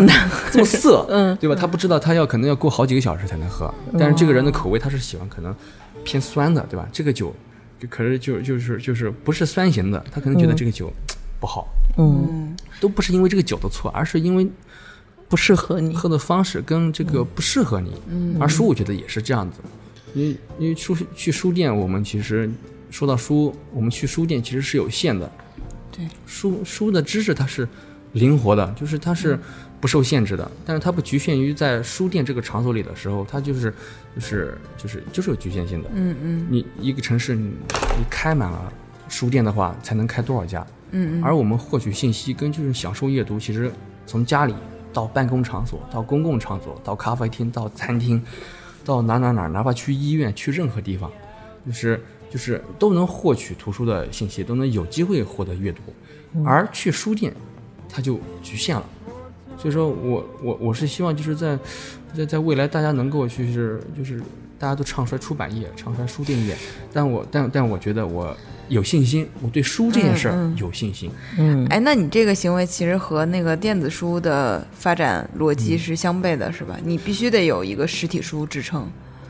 [0.51, 1.55] 这么涩， 嗯对吧？
[1.59, 5.55] 他不知道他要可能要过好几个小时才能喝，但是这个人的口味他是喜欢可能
[6.03, 6.87] 偏酸的，对吧？
[6.93, 7.35] 这个酒
[7.79, 10.93] 就可是就就是就是不是酸型的，他可能觉得这个酒
[11.39, 14.47] 不好，嗯嗯都不是因为这个酒的错，而是因为
[15.29, 17.93] 不适合你，喝的方式跟这个不适合你。
[18.09, 18.37] 嗯。
[18.39, 19.59] 而书我觉得也是这样子，
[20.13, 22.49] 因为因为书去书店，我们其实
[22.89, 25.29] 说到书，我们去书店其实是有限的。
[25.91, 27.67] 对，书书的知识它是
[28.13, 29.37] 灵活的，就是它是
[29.81, 33.73] 不受限制的，但是它不局限于在书店这个场所里的时候，它就是
[34.15, 35.89] 就是就是就是有局限性的。
[35.93, 36.47] 嗯嗯。
[36.49, 37.51] 你一个城市你
[37.97, 38.71] 你开满了
[39.09, 40.65] 书店的话，才能开多少家？
[40.91, 43.69] 嗯嗯，而我们获取信息跟就是享受阅读，其实
[44.05, 44.53] 从家里
[44.97, 48.19] 到办公场所，到公共场所，到咖啡厅，到餐厅，
[48.83, 51.11] 到哪哪哪，哪怕去医院，去任何地方，
[51.67, 55.81] 就是就是都能获取图书的信息，都能有机会获得阅读。
[56.43, 57.31] 而去书店，
[57.87, 58.83] 它就局限了。
[59.55, 61.59] 所以说我我我是希望就是在
[62.15, 64.19] 在在未来大家能够去是就是
[64.59, 66.55] 大家都唱衰出版业，唱衰书店业，
[66.93, 68.35] 但我但但我觉得我
[68.69, 71.09] 有信心，我对书这件事儿有信心。
[71.37, 76.77] 嗯哎，那你这个行为其实和那个电子书的发展逻辑嗯是相悖的，是吧？
[76.83, 78.89] 你必须得有一个实体书支撑。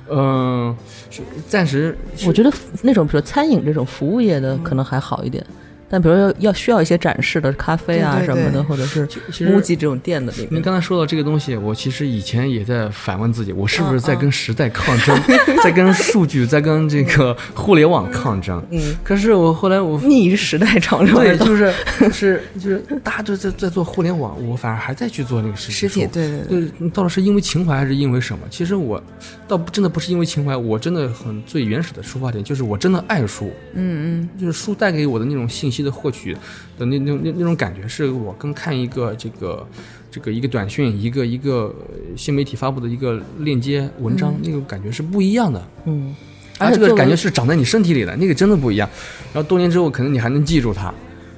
[0.10, 0.74] 嗯、
[1.10, 2.50] 是暂时我觉得
[2.82, 5.46] 那种比如餐饮这种服务业的可能还好一点，
[5.90, 15.18] 但比如要要需要一些展示的咖啡啊什么的，或者是其实 MUJI 这种店的里您面，刚才说到这个东西，我其实以前也在反问自己，我是不是在嗯嗯跟时代抗争，
[15.64, 18.62] 在跟数据，在跟这个互联网抗争？
[18.72, 28.40] 嗯， 可是我后来我逆时代潮流对，就是 就是就是大家都在在做互联网，我反而还在去做那个实体实体，书对对对，到底是因为情怀还是因为什么？
[28.50, 29.02] 其实我
[29.48, 36.34] 倒不真的不是因为情怀，我真的很最原始的出发点就是我真的爱书，嗯就是书带给我的那种信息的获取
[36.78, 39.68] 的那那那那种感觉，是我跟看一个这个
[40.12, 45.62] 这个一个短讯，一个一个呃新媒体发布的一个链接文章，那种感觉是不一样的。
[45.86, 46.16] 嗯，
[46.60, 48.90] 而这个而且作为感觉是长在你身体里的，那个真的不一样。
[49.34, 50.94] 然后多年之后，可能你还能记住它。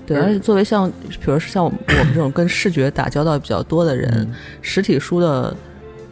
[0.06, 5.56] 对，而而且作为像比如像我们我们这种跟视觉打交道比较多的人，嗯实体书的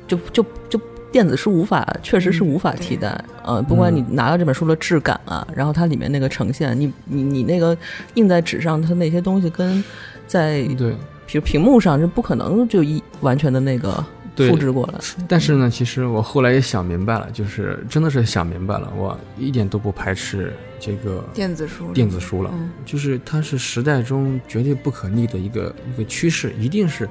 [0.07, 0.79] 就就就
[1.11, 3.19] 电子书无法，确实是无法替代。
[3.43, 7.77] 呃，不管你拿到这本书的质感啊，然后它里面那个呈现，你你你那个
[8.15, 9.83] 印在纸上，它那些东西跟
[10.27, 10.91] 在对，
[11.25, 14.03] 比如屏幕上，这不可能就一完全的那个
[14.35, 14.99] 复制过来。
[15.27, 22.51] 但是呢，其实我后来也想明白了，就是真的是想明白了，我一点都不排斥这个电子书，电子书了。
[22.53, 27.07] 嗯就是它是时代中绝对不可逆的一个一个趋势，一定是，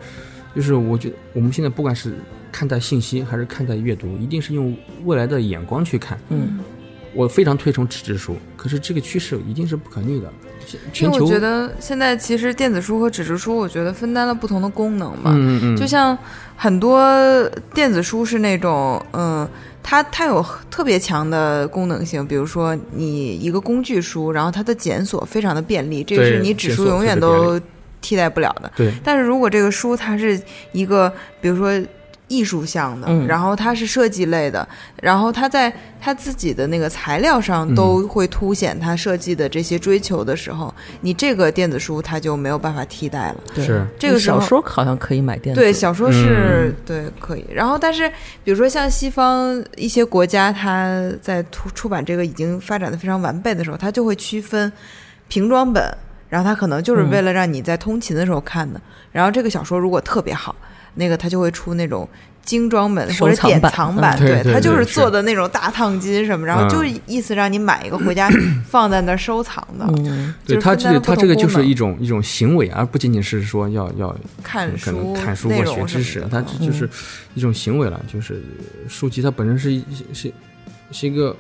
[0.55, 2.15] 就是我觉得我们现在不管是
[2.57, 6.19] 看待信息还是看待阅读，一定是用未来的眼光去看。
[6.31, 6.59] 嗯，
[7.13, 10.33] 我非常推崇纸质书，可是这个趋势一定是不可逆的。
[10.65, 15.33] 因全球，为我觉得现在其实电子书和纸质书，我觉得分担了不同的功能嘛。
[15.35, 16.17] 嗯嗯嗯，就像
[16.57, 19.47] 很多电子书是那种，嗯，
[19.83, 27.61] 它它有特别强的功能性，比如说你一个工具书，然后它的检索非常的便利，这个是你纸检索书永远都
[28.01, 28.73] 替代不了的。
[28.75, 30.41] 对但是如果这个书它是
[30.73, 31.71] 一个，比如说
[32.29, 33.27] 艺术向的，嗯。
[33.27, 34.67] 然后它是设计类的，
[35.03, 37.75] 然后它在它自己的那个材料上嗯。
[37.75, 43.37] 都会凸显它设计的这些追求的时候，你这个电子书它就没有办法替代了。
[43.55, 43.65] 对。
[43.65, 43.87] 是。
[43.99, 46.75] 这个时候小说好像可以买电子，对，小说是、嗯。
[46.85, 47.45] 对可以。
[47.53, 48.09] 然后，但是
[48.43, 54.71] 比如说像西方一些国家，它在出出版这个已经发展的非常完备的时候，它就会区分
[55.29, 55.83] 平装本，
[56.29, 57.11] 然后它可能就是嗯。
[57.11, 58.81] 为了让你在通勤的时候看的。
[59.13, 60.55] 然后这个小说如果特别好，
[60.97, 62.09] 那个他就会出那种
[62.45, 66.69] 精装本或者典藏版，嗯对对他就是做的那种大烫金什么，然后嗯。
[66.69, 68.29] 就是意思让你买一个回家
[68.69, 76.89] 放在那儿收藏的，嗯，对它这个就是分担了不它这个就是一种一种行为，而不仅仅是说要要看可能书、看书或学知识的，它这就是
[77.35, 78.01] 一种行为了。
[78.13, 78.43] 就是
[78.89, 80.33] 书籍它本身是一是
[80.93, 81.35] 是一个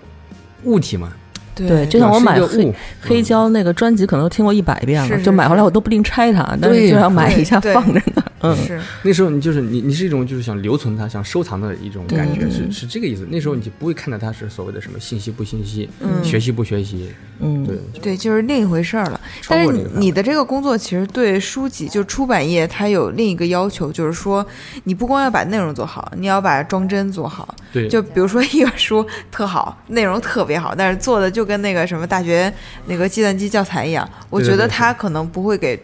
[0.64, 1.12] 物体嘛，
[1.57, 5.16] 对，就像我买黑黑胶那个专辑，可能都听过一百遍了，是。
[5.16, 8.23] 是就买回来我都不定拆它，但是就想买一下放着呢。
[8.42, 8.79] 嗯，是。
[9.03, 13.27] 那时候你就是你，你是一种就是想留存它、想收藏的一种感觉，是是这个意思。
[13.31, 16.23] 那时候你就不会看待它是所谓的什么信息不信息、嗯。
[16.23, 19.21] 学习不学习，嗯，对，对，就是另一回事儿了。
[19.49, 24.47] 但是你的这个工作其实对书籍，就出版业，它有另一个要求，就是说
[24.85, 27.55] 你不光要把内容做好，你要把装帧做好。
[27.73, 32.52] 对，就比如说一本书特好，内容特别好，但是做的就跟那个什么大学
[32.87, 35.80] 那个计算机教材一样，我觉得他可能不会给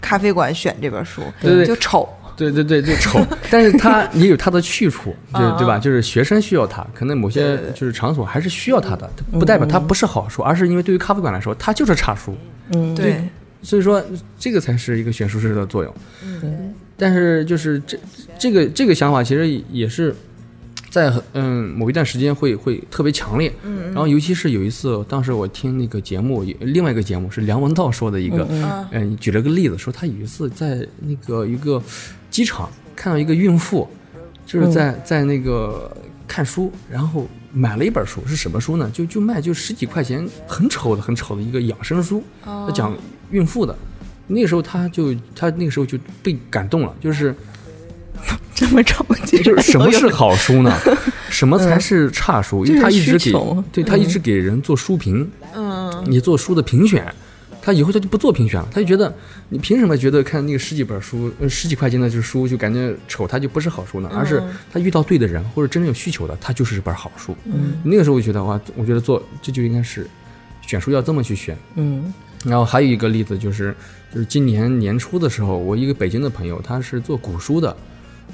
[0.00, 2.08] 咖啡馆选这本书，对对就丑。
[2.36, 3.18] 对对对，就丑，
[3.50, 5.78] 但是它也有它的去处，对嗯对吧？
[5.78, 12.36] 就是学生需要它，可能某些就是场所还是需要它的，不代表它不是好书，而是因为对于咖啡馆来说，它就是差书，
[12.74, 13.26] 嗯，对，
[13.62, 14.04] 所以说
[14.38, 15.94] 这个才是一个选书师的作用。
[16.22, 17.98] 嗯，但是就是这
[18.38, 20.14] 这个这个想法其实也是
[20.96, 31.82] 在嗯某一段时间会会特别强烈，嗯，然后尤其是有一次，当时我听那个节目，另外一个节目是梁文道说的一个，嗯嗯、举了个例子，说他有一次在那个一个
[32.30, 33.86] 机场看到一个孕妇，
[34.46, 35.94] 就是在、在那个
[36.26, 38.90] 看书，然后买了一本书，是什么书呢？
[38.90, 42.96] 就就卖就十几块钱，很丑的很丑的一个养生书，他讲
[43.30, 43.76] 孕妇的。
[44.28, 47.34] 那个时候他就他那个时候就被感动了，就是
[48.54, 50.72] 这么着急，就是什么是好书呢？
[51.28, 52.64] 什么才是差书？
[52.64, 53.32] 因为他一直给
[53.72, 57.04] 对他一直给人做书评，嗯，你做书的评选，
[57.60, 59.14] 他以后他就不做评选了，他就觉得
[59.50, 64.10] 你凭什么觉得看那个十几本书，呃十几块钱的这书就感觉丑，它就不是好书呢？
[64.14, 67.36] 而是他遇到对的人或者真正有需求的，他就是本好书。
[67.44, 70.06] 嗯那个时候我觉得哇，我觉得做这就应该是
[70.62, 71.56] 选书要这么去选。
[71.74, 72.12] 嗯
[72.44, 73.74] 然后还有一个例子就是，
[74.14, 77.76] 就是今年年初的时候，我一个北京的朋友，他是做古书的，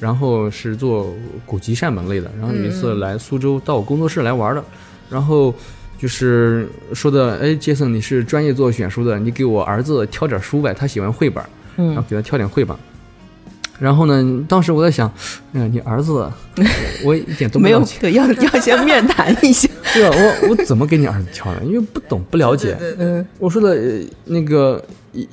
[0.03, 1.15] 然后是做
[1.47, 4.65] 古籍善本类的，然后有一次来苏州到我工作室来玩的，
[5.09, 5.55] 然后
[5.97, 11.41] 就是说的，哎，杰森你是专业做选书的，你给我儿子挑点书呗，他喜欢绘本，
[11.77, 12.77] 然后嗯给他挑点绘本。
[13.79, 15.09] 然后呢，当时我在想，
[15.53, 16.29] 哎呀，你儿子，
[17.05, 19.69] 我一点都 没有对，要要先面谈一下。
[19.95, 20.17] 对吧？
[20.43, 21.61] 我我怎么给你儿子挑呢？
[21.65, 22.77] 因为不懂不了解。
[22.99, 24.85] 嗯我说的呃那个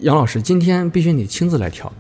[0.01, 1.91] 杨老师，今天必须你亲自来挑。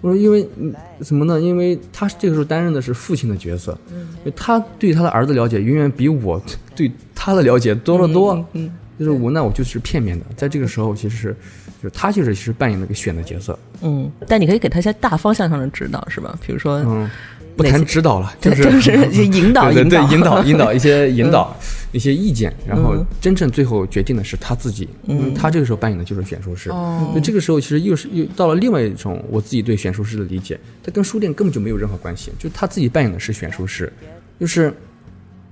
[0.00, 1.40] 我说因为嗯什么呢？
[1.40, 6.40] 因为他这个时候担任的是父亲的角色，嗯，他对他的儿子了解远远比我
[6.74, 8.44] 对他的了解多得多。
[8.52, 11.36] 嗯就是我那我就是片面的，在这个时候其实是
[11.82, 16.34] 就是他就是其实扮演了个选的角色，嗯，但你可以给他一些大方向上的指导，是吧？
[16.46, 17.10] 比如说，嗯，
[17.56, 18.92] 不谈指导了，就是就是
[19.26, 21.56] 引导对对对引导引导引导 一些引导
[21.90, 23.06] 一些意见，然后嗯。
[23.20, 25.32] 真正最后决定的是他自己，嗯。
[25.34, 26.70] 他这个时候扮演的就是选书师。
[26.70, 27.08] 哦。
[27.12, 33.90] 所以这个时候其实又是又到了另外一种我自己对选书师的理解，他跟书店根本就没有任何关系，就他自己扮演的是选书师，
[34.38, 34.72] 就是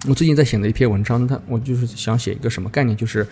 [0.06, 3.26] 我最近在写的一篇文章，他我就是想写一个什么概念，就是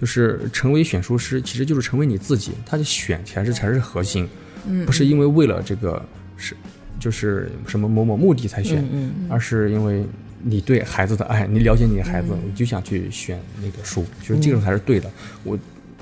[0.00, 4.26] 就是成为选书师，其实就是成为你自己，他的选才是才是核心，
[4.66, 4.86] 嗯。
[4.86, 6.02] 不是因为为了这个
[6.38, 6.56] 是
[6.98, 10.04] 就是什么某某目的才选，嗯而是因为
[10.42, 15.10] 你对孩子的爱，你了解你的孩子，你就想去选那个书，就是这种才是对的。
[15.42, 15.58] 我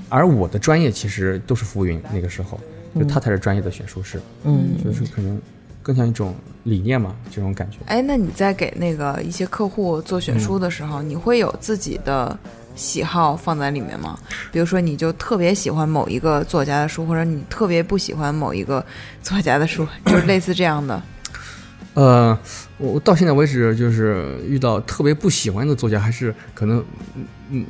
[0.09, 2.59] 而我的专业其实都是服务员，那个时候
[2.95, 4.75] 就他才是专业的选书师，嗯。
[4.83, 5.41] 就是可能
[5.81, 7.77] 更像一种理念嘛，这种感觉。
[7.87, 12.37] 哎，那你在给那个一些客户做选书的时候，你会有自己的
[12.75, 14.17] 喜好放在里面吗？
[14.51, 18.85] 比如说，你就特别喜欢某一个作家的书，或者你特别不喜欢某一个
[19.21, 21.01] 作家的书，就是类似这样的。
[21.93, 22.37] 呃，
[22.77, 26.83] 我我到现在为止，就是遇到特别不喜欢的作家，还是可能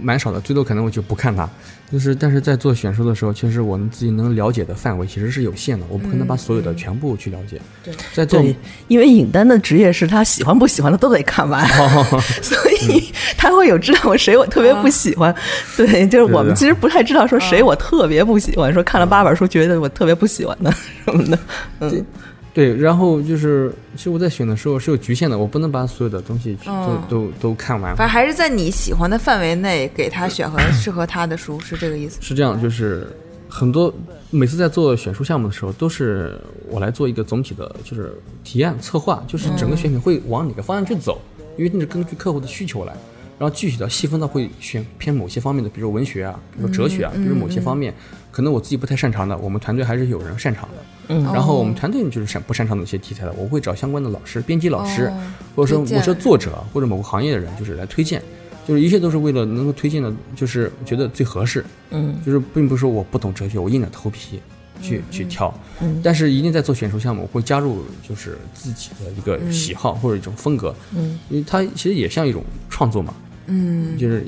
[0.01, 1.49] 蛮少的，最多可能我就不看他。
[1.91, 7.61] 就是但是在做选书的时候，其实我们自己能了解的范围其实是有限的，我不可能把所有的全部去了解。
[7.83, 8.55] 对，在做对，
[8.87, 11.67] 因为尹丹的职业是他喜欢不喜欢的都得看完，
[12.41, 15.35] 所以他会有知道我谁我特别不喜欢。
[15.77, 20.71] 对，就是我们其实不太知道说谁我特别不喜欢，说看了八本书觉得我特别不喜欢的
[21.05, 21.37] 什么的。
[21.81, 22.05] 嗯
[22.53, 27.95] 对，然后就是其实我在选的时候是有局限的，我不能把所有的东西都都都看完。
[27.95, 32.19] 反正还是在你喜欢的范围内给他选和适合他的书，是这个意思。
[32.21, 33.07] 是这样，就是
[33.49, 33.91] 很多
[34.29, 36.39] 每次在做选书项目的时候，都是
[36.69, 38.13] 我来做一个总体的，就是
[38.43, 41.19] 提案策划，就是整个选品会往哪个方向去走，
[41.57, 42.93] 因为那是根据客户的需求来。
[43.39, 47.93] 然后具体的细分到会选偏某些方面的，比如文学啊，比如哲学啊，比如某些方面，
[48.33, 50.83] 可能我自己不太擅长的，我们团队还是有人擅长的。
[51.09, 51.23] 嗯。
[51.25, 58.19] 然后我们团队就是擅不擅长的一些题材的，我会找相关的老师、编辑老师，哦或者说我说作者或者某个行业的人，就是来推荐，
[58.67, 61.63] 就是一切都是为了能够推荐的，就是觉得最合适。
[61.91, 62.15] 嗯。
[62.25, 64.39] 就是并不是说我不懂哲学，我硬着头皮
[64.81, 66.01] 去、去挑，嗯。
[66.03, 73.13] 但是一定在做选书项目，我会加入就是自己的一个喜好或者一种风格，嗯，因为它其实也像一种创作嘛，
[73.45, 73.95] 嗯。
[73.95, 74.25] 就是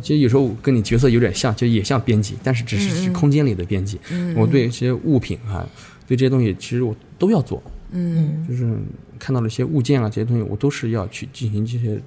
[0.00, 3.98] 其实有时候跟你角色有点像，就也像编辑，但是只是是空间里的编辑。
[4.10, 5.68] 嗯我对一些物品啊，
[6.06, 8.46] 对这些东西，其实我都要做，嗯。
[8.48, 8.72] 就是
[9.18, 12.00] 看到了一些物件啊，这些东西我都是要去进行这些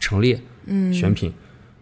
[0.00, 0.92] 陈列、嗯。
[0.92, 1.32] 选品。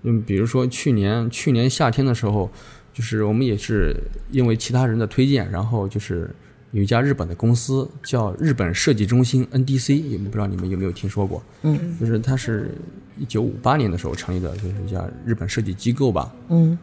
[0.03, 2.51] 嗯，比如说去年去年夏天的时候，
[2.95, 3.95] 就是我们也是
[4.31, 6.31] 因为其他人的推荐，然后就是
[6.77, 11.43] 有一家日本的公司叫日本设计中心 NDC，也不知道你们有没有听说过？
[11.63, 12.71] 嗯，就是它是
[13.19, 16.31] 一九五八年的时候成立的，就是一家日本设计机构吧。
[16.51, 16.79] 嗯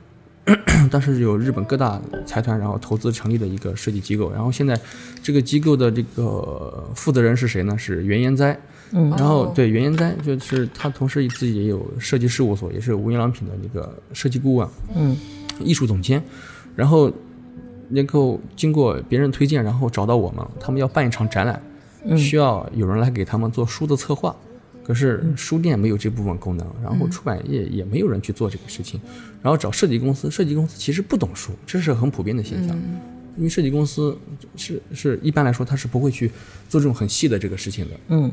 [0.89, 4.77] 当时有日本各大财团然后投资成立的一个设计机构，然后现在
[5.21, 7.77] 这个机构的这个负责人是谁呢？
[7.77, 8.60] 是原研哉。
[8.95, 15.15] 嗯然后哦对原研哉就是他同时自己也有设计事务所，也是无印良品的那个设计顾问、嗯
[15.60, 16.21] 艺术总监，
[16.75, 17.13] 然后
[17.93, 21.62] 能够经过别人推荐，然后找到我们，他们要办一场展览，
[22.06, 22.17] 嗯。
[22.17, 24.36] 需要有人来给他们做书的策划。
[24.86, 28.99] 可是书店没有这部分功能，然后出版业也没有人去做这个事情，
[29.41, 32.77] 然后找设计公司，设计公司其实不懂书，这是很普遍的现象。
[33.38, 34.17] 因为设计公司
[34.58, 36.29] 是是一般来说他是不会去
[36.67, 38.32] 做这种很细的这个事情的，嗯。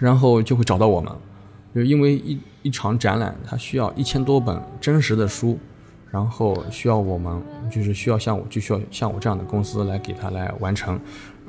[0.00, 1.12] 然后就会找到我们，
[1.72, 5.56] 就因为一一场展览，它需要一千多本真实的书，
[6.10, 10.98] 然后需要我们就是需要像我就需要像我这样的公司来给他来完成。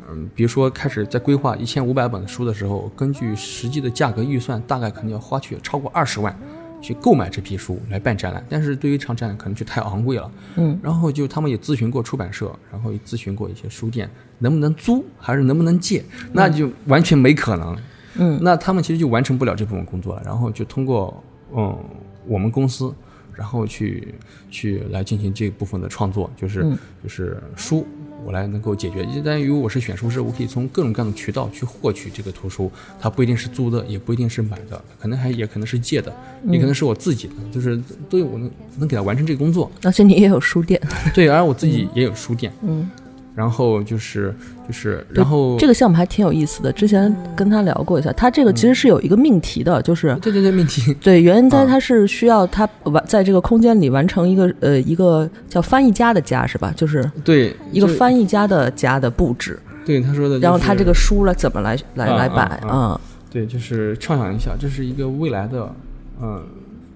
[0.09, 6.33] 嗯，比如说开始在规划一千五百本的书的时候，根据实际的价格预算，大概可能要花去超过二十万
[6.81, 8.41] 去购买这批书来办展览。
[8.47, 17.77] 但是对于一场展览可能就太昂贵了，嗯，然后就他们也咨询过出版社，然后也咨询过一些书店，能不能租还是能不能借，那就完全没可能。
[18.19, 21.21] 嗯那他们其实就完成不了这部分工作了，然后就通过
[21.53, 21.77] 嗯
[22.25, 22.95] 我们公司，
[23.37, 24.13] 然后去
[24.49, 26.77] 去来进行这部分的创作，就是、嗯。
[27.03, 27.85] 就是书。
[28.25, 32.69] 我来能够解决，相当于我是选书师，我可以从各种各样的渠道去获取这个图书，
[32.99, 36.13] 它不一定是租的，也不一定是买的，可能还也可能是借的，
[36.47, 39.71] 也可能是我自己的，就是都有我能能给他完成这个工作。
[39.83, 40.81] 而且你也有书店，
[41.13, 42.89] 对，而我自己也有书店，嗯，
[43.37, 44.33] 然后就是
[44.67, 46.71] 就是然后这个项目还挺有意思的。
[46.71, 56.73] 之前跟他聊过一下，他这个其实是有一个命题的，就是对对对命题对袁哉啊他是需要他完在这个空间里完成一个呃一个叫翻译家的家是吧？
[56.75, 63.01] 就是对一个翻译家的家的布置，对他说的、就是，然后他这个书了怎么来来啊来摆啊啊？
[63.29, 65.71] 对，就是畅想一下，这是一个未来的，
[66.19, 66.41] 嗯，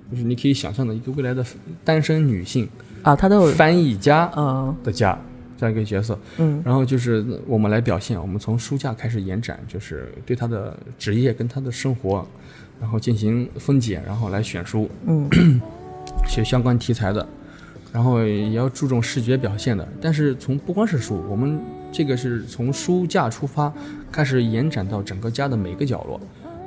[0.10, 1.46] 就是你可以想象的一个未来的
[1.86, 2.68] 单身女性
[3.04, 5.16] 啊，她都有翻译家嗯的家
[5.62, 6.18] 这样一个角色。
[6.40, 12.26] 嗯然后就是我们来表现，我们从书架开始延展，就是对他的职业跟他的生活，
[12.80, 15.30] 然后进行分解，然后来选书，嗯
[16.28, 17.26] 写相关题材的，
[17.94, 19.88] 然后也要注重视觉表现的。
[20.02, 23.72] 但是从不光是书，我们这个是从书架出发，
[24.12, 26.20] 开始延展到整个家的每个角落，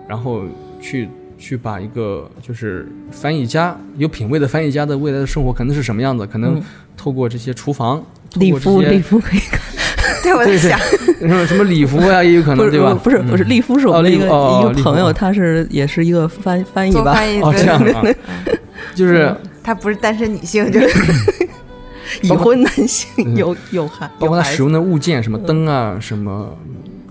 [0.07, 0.45] 然后
[0.81, 6.63] 去去把一个就是翻译家有品位的翻译家的未来的生活可能是什么样子，可能嗯
[6.97, 9.61] 透过这些厨房，透礼服礼服可以看，
[10.23, 10.79] 对，我在想，
[11.19, 12.95] 什么什么礼服呀、也有可能对吧？
[13.03, 13.49] 不是不是，嗯。
[13.49, 17.17] 利夫是我们的一个、一个朋友，利夫他是也是一个翻翻译吧，
[17.53, 18.03] 这样对，啊，
[18.95, 20.89] 就是她不是单身女性，就是
[22.23, 26.57] 已婚男性有有孩包括他使用的物件，什么灯啊，什么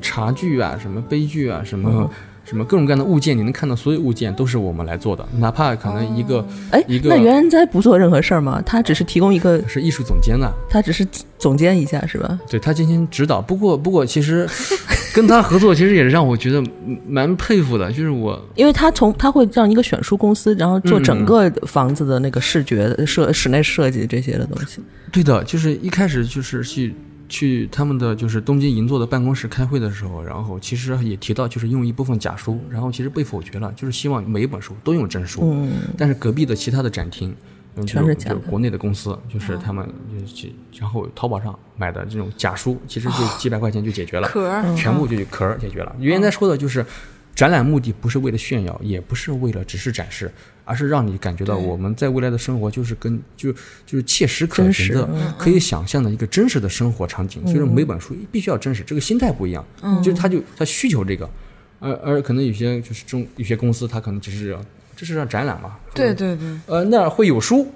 [0.02, 2.10] 茶具啊，什么杯具啊，什么、嗯
[2.54, 8.62] 什么各种各样的物件，你能看到所有物件都是我们来做的，哪怕可能一个、哎一，个那袁哉不做任何事儿吗？
[8.64, 11.04] 他只是提供一个，是艺术总监呐、他只是
[11.40, 12.40] 总监一下是吧？
[12.48, 13.42] 对他进行指导。
[13.42, 14.48] 不过不过，其实
[15.16, 16.64] 跟他合作，其实也让我觉得
[17.08, 24.80] 蛮佩服的，就是我因为他从他会让一个选书公司，然后做嗯整个房子的那个视觉的设室内设计这些的东西。
[25.12, 26.94] 对的，就是一开始就是去
[27.34, 35.42] 去他们的就是东京银座的办公室开会的时候，然后其实也提到就是用一部分假书，然后其实被否决了，就是希望每一本书都用真书。
[35.44, 37.36] 嗯，但是隔壁的其他的展厅，
[37.76, 39.84] 嗯就是假国内的公司，就是他们
[40.14, 45.96] 就是去，然后淘宝上买的这种假书，其实就几百块钱就解决了，壳儿全部就壳儿解决了。
[45.98, 46.86] 原来说的就是，
[47.36, 50.32] 展览目的不是为了炫耀，也不是为了只是展示，
[50.66, 53.52] 而是让你感觉到我们在未来的生活就是跟就
[53.86, 57.42] 就是切实可行的嗯，可以想象的一个真实的生活场景。
[57.44, 59.66] 所以说每本书必须要真实，这个心态不一样，
[60.04, 61.30] 就是他就他需求这个。
[61.80, 64.58] 而而可能有些就是中有些公司，他可能只是
[64.96, 65.76] 这是让展览嘛？
[65.94, 67.68] 对对对，呃，那儿会有书，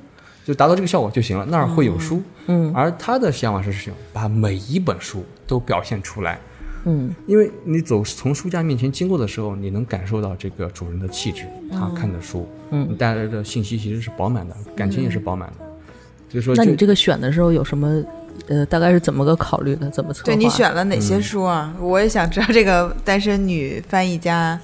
[0.45, 1.45] 就达到这个效果就行了。
[1.49, 3.97] 那儿会有书，嗯而他的想法是什么？
[4.13, 6.39] 把每一本书都表现出来，
[6.85, 15.65] 嗯因为你走从书架面前经过的时候，你能感受到这个主人的气质，他看的书，嗯你带来的信息其实是饱满的，感情也是饱满的。
[16.29, 18.03] 所以说，那你这个选的时候有什么？
[18.49, 19.89] 呃，大概是怎么个考虑的？
[19.89, 20.25] 怎么策划？
[20.25, 21.73] 对你选了哪嗯些书啊？
[21.81, 24.57] 我也想知道这个单身女翻译家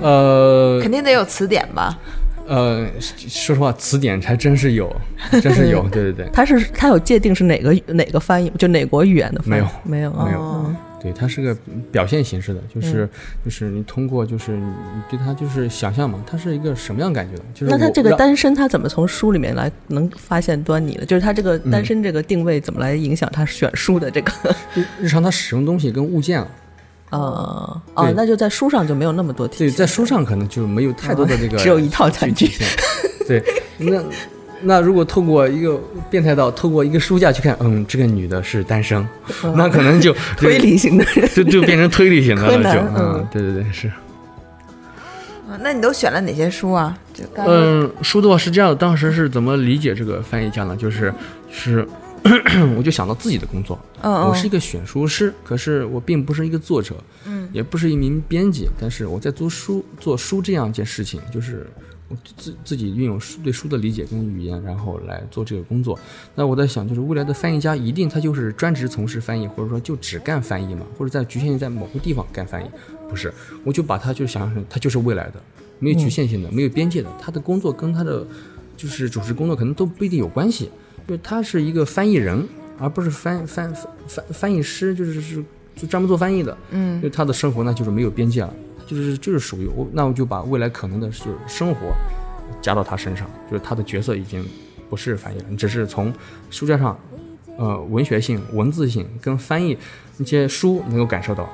[0.00, 1.98] 呃肯定得有词典吧？
[2.46, 4.88] 呃，说实话，词典还真是有，
[5.42, 6.30] 真是有，对对对。
[6.32, 9.62] 他是他有界定是哪个哪个翻译，就哪国语言的翻译？
[9.82, 11.56] 没有没有没有哦对，它是个
[11.92, 13.08] 表现形式的，就是、
[13.44, 17.42] 就是你通过就是你你对它就是想象嘛，它是一个什么样感觉的？
[17.54, 21.04] 就是那他这个单身，他怎么从书里面来能发现端倪的？
[21.04, 24.32] 就是他这个单身这个定位怎么来影响他选书的这个？
[24.74, 26.48] 日日常他使用东西跟物件了。
[27.10, 32.50] 呃哦，那就在书上就没有那么多体对，在书上可能就没有太多的这个，只有一套餐具。
[33.28, 33.40] 对，
[33.78, 34.02] 那
[34.62, 35.80] 那如果透过一个
[36.10, 39.06] 变态到透过一个书架去看，嗯，这个女的是单身，
[39.54, 43.90] 那可能就 推理型的人，就就变成推理型的了，就嗯嗯，对对对，是。
[45.48, 46.98] 嗯，那你都选了哪些书啊？
[47.14, 50.74] 就嗯，书的话是这样的，当时是怎么理解这个翻译家呢？
[50.74, 51.12] 就是
[51.52, 51.86] 是，
[52.76, 56.96] 我就想到自己的工作，嗯嗯，我是一个选书师，可是我并不是一个作者，
[57.26, 61.95] 嗯，也不是一名编辑，但是我在做书做书这样一件事情，就是我
[62.36, 65.98] 自自己运用书对书的理解跟语言，然后来做这个工作。
[66.34, 72.70] 那我在想，就是未来的翻译家一定他就是专职从事翻译，或者说就只干翻译嘛，或者在局限于在某个地方干翻译，
[73.08, 73.32] 不是，
[73.64, 75.42] 我就把他就想象成他就是未来的，
[75.78, 78.24] 没有局限性的，没有边界的，他的工作跟他的
[78.76, 80.70] 就是主持工作可能都不一定有关系，
[81.08, 82.46] 因为他是一个翻译人，
[82.78, 85.44] 而不是翻翻翻翻翻译师，就是是
[85.74, 86.96] 就专门做翻译的，嗯。
[86.96, 88.54] 因为他的生活呢就是没有边界了，
[88.86, 91.92] 就是就是属于我，那我就把未来可能的就是生活
[92.62, 94.44] 加到他身上，就是他的角色已经
[94.88, 96.12] 不是翻译了，你只是从
[96.50, 96.98] 书架上，
[97.58, 99.76] 呃，文学性、文字性跟翻译
[100.16, 101.48] 那些书能够感受到，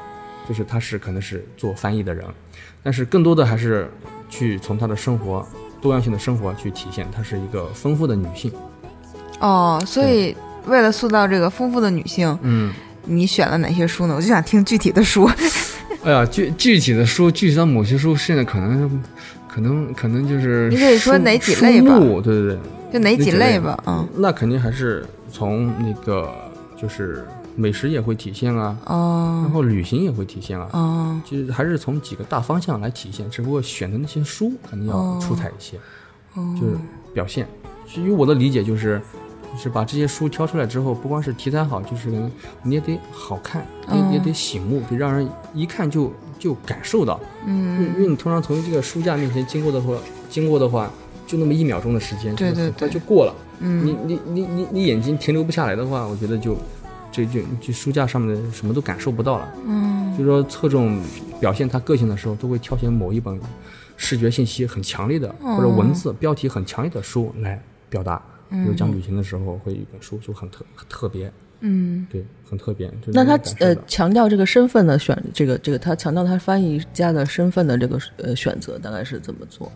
[0.48, 2.24] 就是他是可能是做翻译的人，
[2.82, 3.90] 但是更多的还是
[4.28, 5.46] 去从他的生活
[5.80, 8.52] 多样性的生活去体现，她是一个丰富的女性。
[9.40, 12.72] 哦，所以为了塑造这个丰富的女性，嗯，
[13.04, 14.14] 你选了哪些书呢？
[14.14, 15.28] 我就想听具体的书。
[16.04, 19.02] 哎呀，具具体的书，具体到某些书，现在可能，
[19.48, 22.58] 可能，可能就是你可以说书哪几类吧对对对，
[22.92, 23.80] 就哪几类吧？
[23.86, 26.32] 嗯，那肯定还是从那个
[26.76, 27.24] 就是
[27.54, 35.76] 美食也会体现啊，哦然哦后旅行也会体现啊，哦其实还是从几个大方向来体现，只不过选的那些书可能要出彩一些，
[36.34, 36.76] 哦，就是
[37.14, 37.46] 表现。
[37.86, 39.00] 至于我的理解就是。
[39.52, 42.08] 就是把这些书挑出来之后，不光是题材好，就是
[42.62, 47.20] 你也得好看，也、嗯也得醒目，得让人一看就就感受到。
[47.46, 49.94] 因为因为嗯你通常从这个书架面前经过的话，
[50.30, 50.90] 经过的话，
[51.26, 53.34] 就那么一秒钟的时间，对对对就过了。
[53.60, 56.56] 嗯你你你你你眼睛停留不下来的话，我觉得就
[57.12, 59.52] 这就就书架上面的什么都感受不到了。
[59.66, 61.00] 嗯所以说侧重
[61.40, 63.38] 表现他个性的时候，都会挑选某一本
[63.96, 68.20] 视觉信息很强烈的哦或者文字标题很强烈的书来表达。
[68.52, 72.86] 比如嗯讲旅行的时候，会有一本书就很特很特别，嗯对，很特别。
[73.04, 79.70] 就那他呃强调这个身份的选，这个这个他强调他翻译家的身份的这个呃选择大概是怎么做？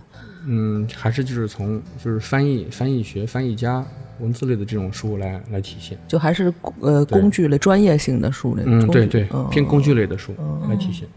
[0.46, 3.84] 嗯，还是就是从就是翻译、翻译学、翻译家、
[4.20, 5.98] 文字类的这种书来来体现。
[6.06, 10.32] 就还是呃工具类、专业性的书类，嗯，对对嗯，偏工具类的书
[10.68, 11.08] 来体现。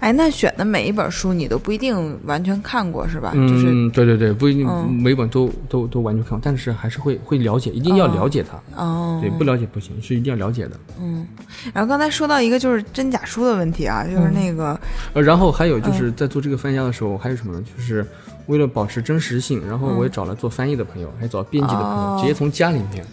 [0.00, 3.32] 哎，那选的每一本书你都不一定完全看过是吧？
[3.34, 8.82] 就是嗯，对对对，不一定嗯每本都都都完全看过，但是还是会会了解，一定要了解它。
[8.82, 10.72] 哦，对，不了解不行，是一定要了解的。
[11.00, 11.26] 嗯。
[11.74, 14.78] 然后刚才说到一个就是真假书的问题啊，就是那个
[15.14, 17.64] 呃，然后还有就是在做这个翻译家的时候，还有什么呢？
[17.76, 18.06] 就是
[18.46, 23.04] 为了保持真实性，然后我也找了做翻译的朋友，还找编辑的朋哦友，直接从家里面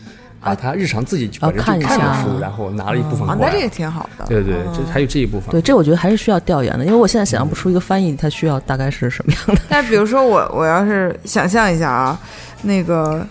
[0.44, 3.52] 把他日常自己本人看一下就看的书，然后拿了一部分啊，过来。
[3.52, 4.26] 那这个挺好的。
[4.26, 5.50] 对对，对这还有这一部分。
[5.52, 9.62] 对，这我觉得还是需要调研的，因为我现在想象不出一个翻译它需要大概是什么样的。
[9.70, 12.20] 但比如说我我要是想象一下啊，
[12.62, 13.26] 那个，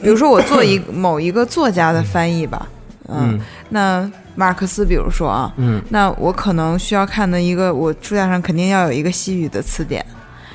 [0.00, 2.68] 比如说我做一 某一个作家的翻译吧，
[3.08, 10.04] 嗯，嗯那马尔克斯，比如说啊，嗯那我可能需要看的一个，我书架上肯定要有一个西语的词典，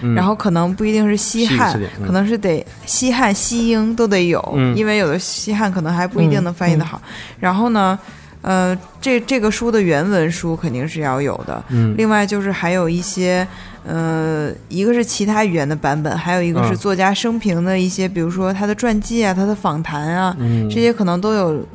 [0.02, 4.76] 嗯，然后可能不一定是西汉可能是得西汉、西英都得有，嗯。
[4.76, 7.02] 因为有的西汉可能还不一定能翻译的好。
[7.40, 7.98] 然后呢，
[8.42, 11.94] 呃，这这个书的原文书肯定是要有的，嗯。
[11.98, 13.46] 另外就是还有一些，
[13.86, 20.70] 呃，一个是其他语言的版本，还有一个是嗯作家生平的一些，比如说他的传记啊、他的访谈啊，嗯。
[20.70, 21.66] 这些可能都有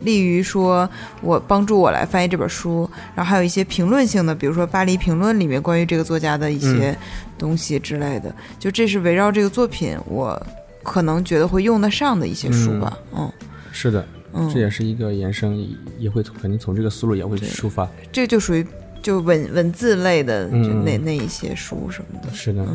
[0.00, 0.88] 利于说
[1.20, 6.96] 我帮助我来翻译这本书，然后还有一些评论性的，比如说《巴黎评论》里面关于这个作家的一些
[7.36, 10.40] 东西之类的，就这是围绕这个作品我
[10.82, 13.30] 可能觉得会用得上的一些书吧，嗯
[13.72, 15.66] 是的，嗯，这也是一个延伸，也
[15.98, 17.88] 也会肯定从这个思路也会出发。
[18.10, 18.66] 这就属于
[19.02, 22.34] 就文文字类的，就嗯那那一些书什么的。
[22.34, 22.66] 是的，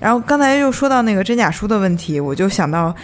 [0.00, 2.94] 然后刚才又说到那个真假书的问题，我就想到，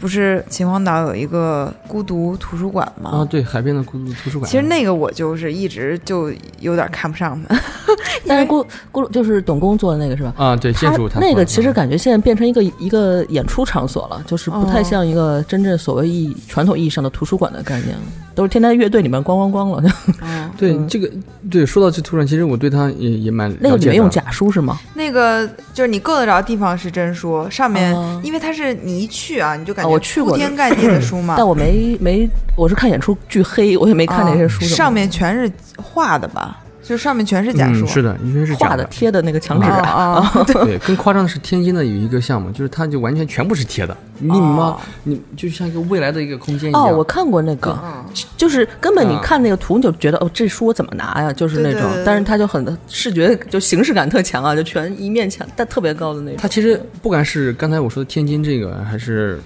[0.00, 3.10] 不是秦皇岛有一个孤独图书馆吗？
[3.10, 4.50] 啊，对，海边的孤独图书馆。
[4.50, 7.60] 其实那个我就是一直就有点看不上它。
[8.26, 10.32] 但是咕咕噜就是董工做的那个是吧？
[10.36, 18.02] 啊，对，建筑他那个其实感觉现在变成一个一个演出场所了，就是不太哦像一个真正所谓意义传统意义上的图书馆的概念了，
[18.34, 19.92] 都是天天乐队里面咣咣咣了。
[20.22, 21.10] 嗯，对这个
[21.50, 23.92] 对说到这图书馆，其实我对他也也蛮那个了解的。
[23.92, 24.78] 里面用假书是吗？
[24.94, 36.58] 那个就是你够得着地方是真书，上面、哦因为它是你一去啊，你就感啊觉我去过铺天盖地的书 嘛，但我没没，我是看演出巨黑，我也没看那些书上面全是画的吧，
[36.88, 37.84] 就上面全是假书。
[37.84, 40.02] 嗯，是的，因为是假画的贴的那个墙纸啊啊。
[40.20, 46.82] 啊， 对，更夸张的是天津的有一个项目，就是它就完全全部是贴的，你妈哦你就像一个未来的一个空间一样。
[46.82, 48.04] 哦，我看过那个，嗯
[48.38, 51.30] 就是根本你啊看那个图，你就觉得哦，这书我怎么拿呀？
[51.30, 56.38] 就是那种对对对，但是它就很视觉，就形式感特强啊，就全一面墙，但特别高的那种。
[56.40, 59.38] 它其实不管是刚才我说的天津这个，还是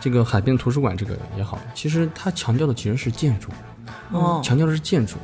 [0.00, 3.48] 这个海滨图书馆这个也好，其实它强调的其实是建筑，
[4.10, 5.14] 哦强调的是建筑。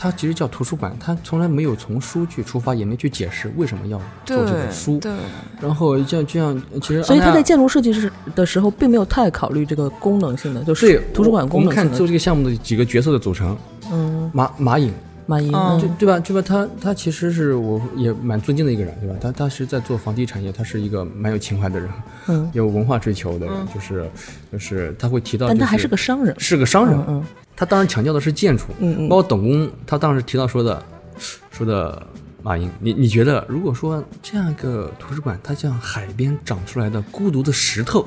[0.00, 4.98] 它其实叫图书馆，它从来没有从书去出发，也没去解释为什么要做这本书。
[5.00, 5.12] 对，
[5.60, 11.90] 然后像就像其实所以他在建筑设计师的时候，并没有太考虑这个功能性的，就是图书馆我我们功能性的。
[11.90, 13.58] 看做这个项目的几个角色的组成，
[13.90, 14.92] 嗯，马马颖，
[15.30, 16.18] 马云，嗯对对吧？
[16.20, 16.40] 对吧？
[16.40, 19.14] 他他其实是我也蛮尊敬的一个人，对吧？
[19.20, 21.90] 他他是在做房地产业，他是一个蛮有情怀的人，
[22.28, 24.10] 嗯，有文化追求的人，就是
[24.50, 26.34] 就是他会提到、就是，但他还是个商人。
[26.38, 27.22] 是个商人，嗯
[27.54, 30.82] 他当时强调的是建筑，嗯嗯包括董工，他当时提到说的，
[31.50, 32.02] 说的
[32.42, 38.06] 马英，你你觉得如果说这样一个图书馆，它像海边长出来的孤独的石头，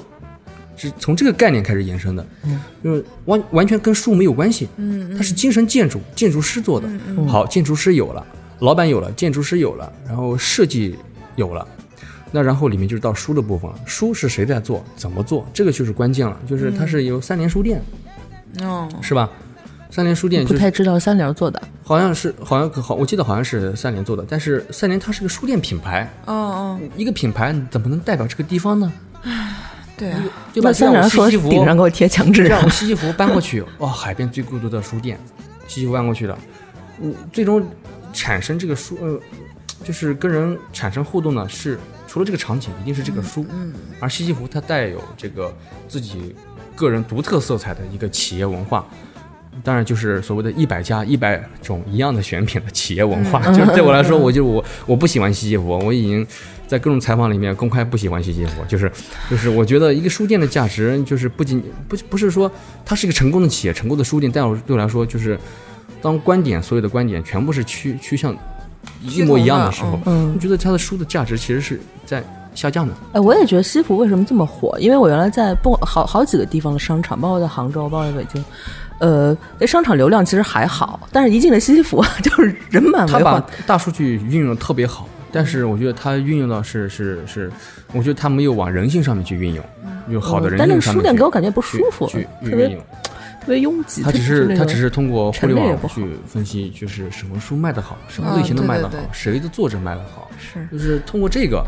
[0.76, 6.90] 是从这个概念开始延伸的，嗯就是完完全跟书没有关系，嗯，它是精神建筑，建筑师做的，
[7.28, 8.26] 好，建筑师有了，
[8.60, 10.96] 老板有了，建筑师有了，然后设计
[11.36, 11.68] 有了。
[12.34, 16.40] 那然后里面就是到书的部分了，书是谁在做，怎么做，这个就是关键了。
[16.48, 17.82] 就是它是由三联书店，
[18.62, 19.30] 嗯，是吧？
[19.90, 21.62] 三联书店不就是太知道三联做的。
[21.84, 28.90] 好像是好像好，我记得好像是三联做的，但是三联它是个书店品牌，哦哦，一个品牌怎么能代表这个地方呢？
[30.02, 30.70] 对啊，对吧？
[30.70, 35.20] 那三就让我联说西西弗顶上给我贴墙纸这，样，西西弗搬过去， 哇、海边最孤独的书店，
[35.68, 36.36] 西西弗搬过去了，
[37.02, 37.64] 嗯，最终
[38.12, 39.20] 产生这个书，呃，
[39.84, 45.56] 就是跟人产生互动呢，是除了这个场景，一定是这个书，嗯，而西西弗它带有这个
[45.88, 46.36] 自己
[46.76, 48.84] 个人独特色彩的一个企业文化。
[49.64, 53.40] 当然，就是所谓的一百家一百种一样的选品的企业文化。
[53.54, 56.26] 就是对我来说，我就我我不喜欢西西弗，我已经
[56.72, 58.64] 在各种采访里面公开不喜欢西西弗。
[58.66, 58.90] 就是
[59.30, 62.50] 就是，我觉得一个书店的价值，就是不仅不不是说
[62.86, 65.38] 它是一个成功的企业、成功的书店，但我对我来说，就是
[66.02, 68.34] 当观点所有的观点全部是趋趋向
[69.04, 72.24] 一模一样的时候，嗯我觉得它的书的价值其实是在
[72.56, 72.94] 下降的。
[73.12, 74.78] 哎，我也觉得西服为什么这么火？
[74.80, 78.44] 因为我原来在不好好几个地方的商场，包括在杭州，包括在北京，
[79.00, 83.46] 呃，那商场流量其实还好，但是一进了西服， 就是人满他把为患。
[83.68, 87.52] 大数据运用的特别好，但是我觉得他运用到是是是，
[87.94, 89.64] 我觉得他没有往人性上面去运用，
[90.10, 91.08] 有好的人嗯但那个性上面去。
[91.08, 92.82] 书店给我感觉不舒服，去去特别运用。
[93.42, 94.04] 特别拥挤。
[94.04, 100.68] 他只是那种他只是通过互联网去分析，就是什么书卖得好，什么嗯类型的卖得好对对对，谁的作者卖得好，是。
[100.72, 101.66] 就是通过这个，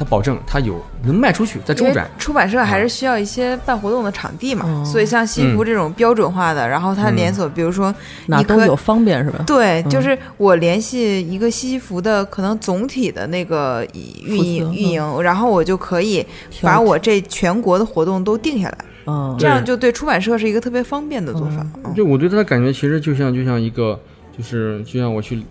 [0.00, 2.10] 他保证他有能卖出去，在周因为转。
[2.18, 7.94] 出版社还是需要一些办活动的场地嘛，哦所以像西服这种标准化的，然后它连锁，比如说
[8.24, 9.44] 你可哪都有方便是吧？
[9.46, 13.86] 对，就是我联系一个西服的可能总体的那个
[14.24, 16.24] 运营运营，然后我就可以
[16.62, 21.66] 把我这全国的活动都定下来，嗯，这样就对出版社是一个特别方便的做法。
[21.84, 21.94] 嗯。
[21.94, 24.00] 就我对他的感觉，其实就像就像一个，
[24.34, 25.42] 就是就像我去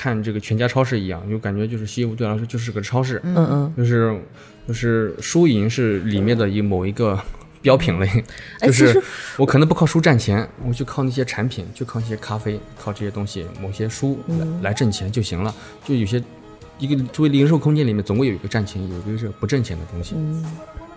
[0.00, 4.16] 看这个全家超市一样，就感觉就是西服对我来说就是个超市，嗯嗯，就是
[4.68, 7.18] 就是输赢是里面的一某一个
[7.60, 8.24] 标品类，
[8.60, 9.02] 就是
[9.36, 15.52] 我可能不靠书赚钱，我就靠那些产品，就靠一些咖啡，靠这些东西，某些书来、嗯来挣钱就行了。
[15.84, 16.22] 就有些
[16.78, 20.14] 一个作为零售空间里面，总会有一个赚钱，有一个是不挣钱的东西。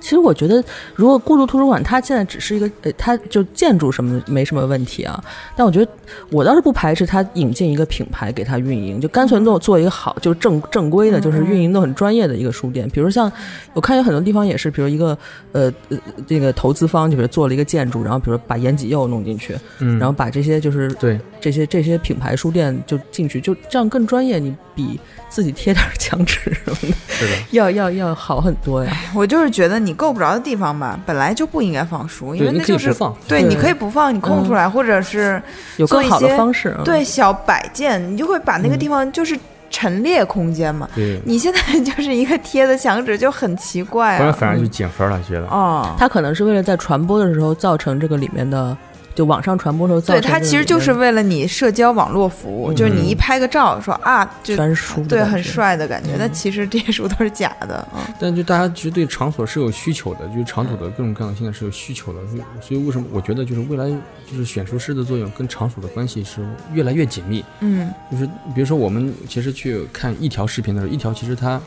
[0.01, 0.61] 其实我觉得，
[0.95, 5.23] 如果孤独图书馆，它现在只是一个，呃，它就建筑什么没什么问题啊。
[5.55, 5.91] 但我觉得，
[6.31, 12.89] 我倒是不排斥它引进一个品牌给它运营，就干脆做做一个好，就正正规的，就是运营的很专业的一个书店。
[12.89, 13.31] 比如像
[13.73, 15.17] 我看有很多地方也是，比如一个
[15.51, 15.97] 呃呃
[16.27, 24.39] 这个投资方，就比如做了一个建筑，然后比如把延吉又弄进去，嗯，然后把这些就是对这些这些品牌书店就进去，就这样更专业。
[24.39, 24.99] 你比
[25.29, 28.91] 自己贴点墙纸什么的，是的，要要要好很多呀。
[29.13, 35.41] 我就是觉得你够不着的地方吧，本来就不应该放书，因为那就是可以不放，对，对你可以不放，你空出来，或者是
[35.77, 39.37] 有更好的做一些方式，嗯对小摆件，你就会把那个地方就是
[39.69, 40.87] 陈列空间嘛。
[40.93, 44.17] 对，你现在 就是一个贴的墙纸，就很奇怪啊。
[44.17, 45.45] 不然反而就减分了，觉得。
[45.47, 48.75] 哦，他可能是为了在传播的时候造成这个里面的，
[49.13, 55.41] 就网上传播的时候造对，成它其实就是为了你社交网络服务，就是你一拍个照说啊，就全是书对很。
[55.51, 57.85] 帅的感觉，但其实这些书都是假的。
[57.93, 63.89] 嗯，但就大家其实对场所是有需求的，就是场所的各种各样的现在是有需求的，所以所以为什么我觉得就是未来
[64.29, 67.43] 就是选书师的作用跟场所的关系是越来越紧密。
[67.59, 71.59] 嗯就是比如说我们其实去看一条视频的时候，一条其实它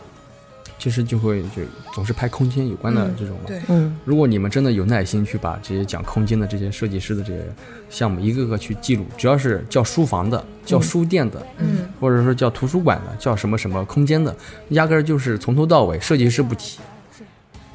[0.78, 1.62] 其实就会就
[1.94, 3.44] 总是拍空间有关的嗯这种嘛。
[3.46, 3.60] 对。
[3.68, 3.96] 嗯。
[4.04, 7.42] 如果你们真的有耐心去把这些讲空间的这些设计师的这些
[7.88, 11.88] 项目一个个去记录，只要是叫书房的、叫书店的，嗯。
[12.00, 14.34] 或者说叫图书馆的、叫什么什么空间的，
[14.70, 16.80] 压根儿就是从头到尾设计师不提，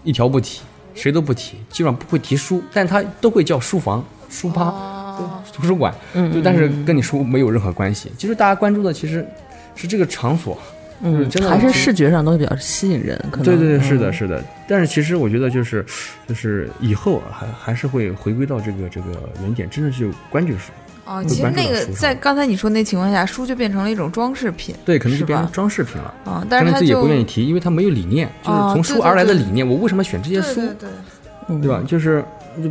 [0.04, 0.62] 一条不提，
[0.93, 8.12] 谁都不提，基本上不会提书，但他都会叫书房、书吧、哦，图书馆，嗯就但是跟你书没有任何关系。
[8.18, 9.26] 其实大家关注的其实
[9.74, 10.64] 是这个场所，就是
[11.02, 13.18] 嗯，真的还是视觉上东西比较吸引人。
[13.32, 14.43] 可能对对对，是嗯的，是的。
[14.68, 15.86] 但是其实我觉得就是，
[16.28, 19.08] 就是以后还还是会回归到这个这个
[19.41, 20.72] 原点，真的是有关注书。
[21.06, 24.76] 哦，其实那个在刚才你说那情况下，书就变成了一种装饰品。
[24.86, 26.14] 对，可能是就变成装饰品了。
[26.24, 29.68] 啊，但是他自己也不愿意提，因为他没有理念，就是哦从书而来的对对对理念。
[29.68, 30.89] 我为什么选这些书，对对对，
[31.47, 31.82] 嗯对吧？
[31.88, 32.24] 就是
[32.62, 32.70] 就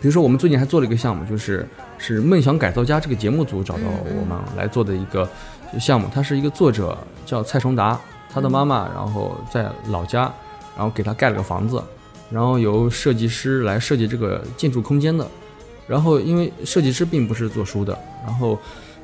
[0.00, 1.66] 比如说我们最近还做了一个项目，就是
[1.98, 5.28] 是梦想改造家这个节目组找到嗯我们来做的一个
[5.78, 6.08] 项目。
[6.12, 6.96] 他是一个作者
[7.26, 8.00] 叫蔡崇达，
[8.32, 10.32] 他的妈妈然后在老家，
[10.76, 11.82] 然后给他盖了个房子，
[12.30, 15.26] 然后由设计师来设计这个建筑空间的。
[15.86, 18.58] 然后因为设计师并不是做书的，然后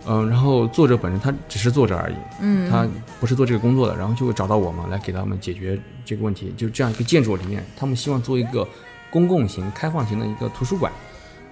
[0.07, 2.89] 嗯，然后作者本身他只是作者而已，嗯，他
[3.21, 8.67] 不是做这个工作的，然后就会找到我们来给他们解决这个问题，就这样一个建筑里面，他们希望做一个
[9.11, 10.91] 公共型、开放型的一个图书馆。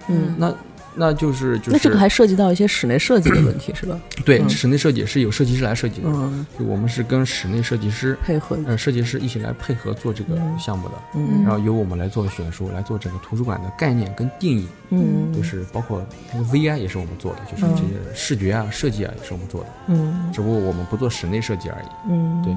[0.07, 0.51] 嗯，那
[0.95, 3.99] 那就是就是那这个还涉及到一些室内设计的问题是吧？
[4.25, 4.49] 对嗯。
[4.49, 8.17] 室内设计是有设计师来设计的，嗯，就我们是跟室内设计师。
[8.23, 8.57] 配合。
[8.65, 11.43] 呃，设计师一起来配合做这个项目的，嗯。
[11.43, 15.33] 然后由我们来做选书，来做整个图书馆的概念跟定义，嗯。
[15.33, 20.29] 就是包括那个 VI 也是我们做的，就是这些视觉啊、设计啊也是我们做的，嗯。
[20.33, 21.87] 只不过我们不做室内设计而已。
[22.09, 22.53] 嗯，对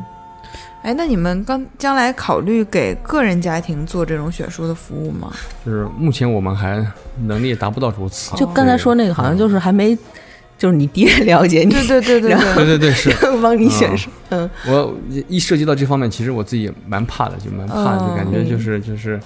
[0.83, 5.33] 哎，那你们刚将来考虑给个人家庭做这种选书的服务吗？
[5.65, 6.85] 就是目前我们还
[7.27, 8.35] 能力达不到如此。
[8.37, 9.97] 就刚才说那个好像就是还没，
[10.59, 13.11] 就是你爹了解你，对对对对然对对对对，是。
[13.41, 14.51] 帮你选书，嗯。
[14.67, 14.93] 我
[15.29, 19.21] 一涉及到这方面，其实我自己也蛮怕的，就蛮怕，哦就感觉就是就是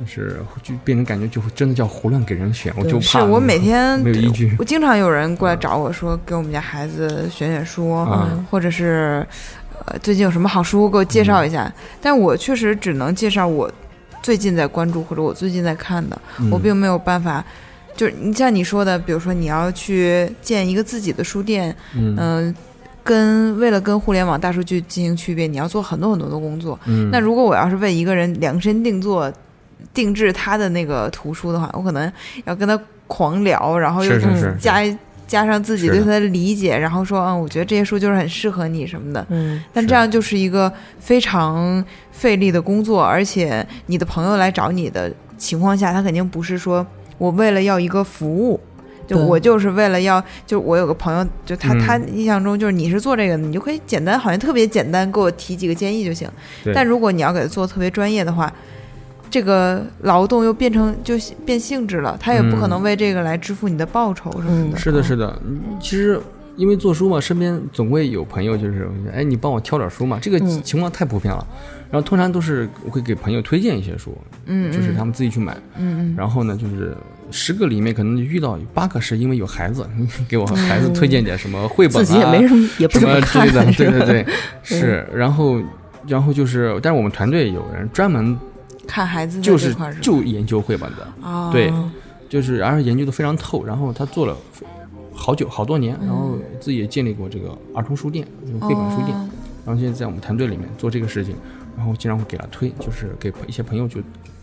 [0.00, 8.42] 就是就变成感觉就真的叫胡乱给人选，我就怕我每天没有依据我经常有人过来找我说，给我们家孩子选选书，啊。
[8.50, 9.26] 或者是
[9.86, 11.64] 呃最近有什么好书给我介绍一下。
[11.64, 13.70] 嗯但我确实只能介绍我
[14.22, 17.44] 最近在关注或者我最近在看的，嗯我并没有办法。
[17.94, 22.54] 就是你像你说的，比如说你要去建一个自己的书店，嗯嗯、
[23.04, 26.78] 跟为了跟互联网大数据进行区别，你要做很多很多的工作。
[26.86, 29.30] 嗯，那如果我要是为一个人量身定做、
[29.92, 32.10] 定制他的那个图书的话，我可能
[32.46, 34.56] 要跟他狂聊，然后又是是是
[35.32, 39.26] 加加上自己对他的理解，然后说，嗯，我觉得这些书就是很适合你什么的。
[39.30, 48.60] 嗯但这样就是一个非常费力的工作，而且你的朋友来找你的情况下，他肯定不是说我为了要一个服务。
[49.04, 56.30] 就我就是为了要，就我有个朋友，就他、嗯他印象中就是你是做这个的，你就可以简单，好像特别简单，给我提几个建议就行。
[56.72, 58.50] 但如果你要给他做特别专业的话，
[59.32, 61.14] 这个劳动又变成就
[61.46, 64.76] 变性质了，他也不可能嗯为这个来支付你的报酬什么的。
[64.78, 66.20] 是的，是的，嗯其实。
[66.54, 71.44] 因为做书嘛，身边总会有朋友，就是哎，你帮我挑点书嘛，这个嗯情况太普遍了。
[71.90, 74.14] 然后通常都是我会给朋友推荐一些书，
[74.44, 75.56] 嗯，就是他们自己去买。
[75.78, 76.94] 嗯嗯然后呢，就是
[77.30, 79.86] 十个里面可能遇到八个是因为有孩子，
[80.28, 84.26] 给我孩子推荐点什么绘本、啊自己也没什么，也不怎么看类的，对对 对，
[84.62, 85.08] 是。
[85.14, 85.58] 然后，
[86.06, 88.38] 然后就是，但是我们团队有人专门嗯，
[88.86, 91.72] 看孩子在就是就研究绘本的，哦，对
[92.28, 93.64] 就是然后研究的非常透。
[93.64, 94.36] 然后他做了
[95.14, 99.16] 好久好多年，然后自己也建立过这个儿童书店，这个绘本书店。
[99.16, 99.28] 哦
[99.64, 101.36] 然后现在在我们团队里面做这个事情，
[101.76, 104.00] 然后经常会给他推，就是给一些朋友就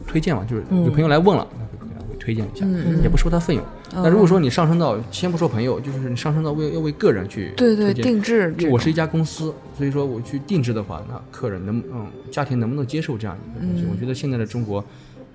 [0.08, 1.46] 推荐嘛，就是嗯有朋友来问了，
[1.82, 3.64] 给他会推荐一下，嗯也不收他费用。
[3.96, 13.84] 嗯那如果说你上升到，先不说朋友，就是你上升到为要为个人去对对定制我是一家公司，所以说我去定制的话，那客人能嗯家庭能不能接受这样一个东西？
[13.84, 14.84] 嗯我觉得现在的中国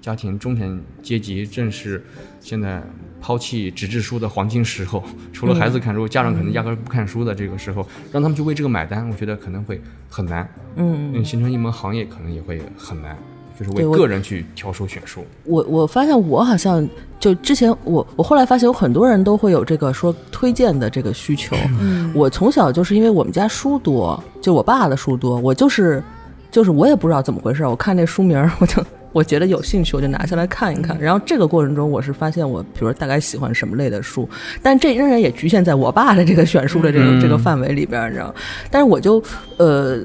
[0.01, 2.05] 家庭中产阶级正是
[2.39, 2.83] 现在
[3.21, 5.03] 抛弃纸质书的黄金时候。
[5.33, 10.49] 除了孩子看书，家长可能压根儿不看书的这个时候，让他们去为这个买单，我觉得可能会很难。
[10.77, 13.17] 嗯，嗯，形成一门行业可能也会很难，
[13.59, 15.25] 就是为个人去挑书选书。
[15.45, 16.89] 我我发现我好像
[17.19, 21.57] 就之前我我后来发现有很多人都会有这个说推荐的这个需求。
[21.81, 26.03] 嗯我从小就是因为我们家书多，就我爸的书多，我就是
[26.51, 28.85] 就是我也不知道怎么回事，我看这书名儿我就。
[29.15, 30.99] 我觉得有兴趣，我就拿下来看一看。
[31.01, 34.29] 然后这个过程中，我是发现我，比如说大概喜欢什么类的书，
[34.61, 38.35] 但这仍然也局限在我爸的这个选书的这个、嗯这个范围里边儿，你知道吗？
[38.73, 39.23] 但是我就
[39.59, 40.01] 呃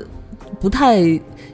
[0.61, 1.01] 不太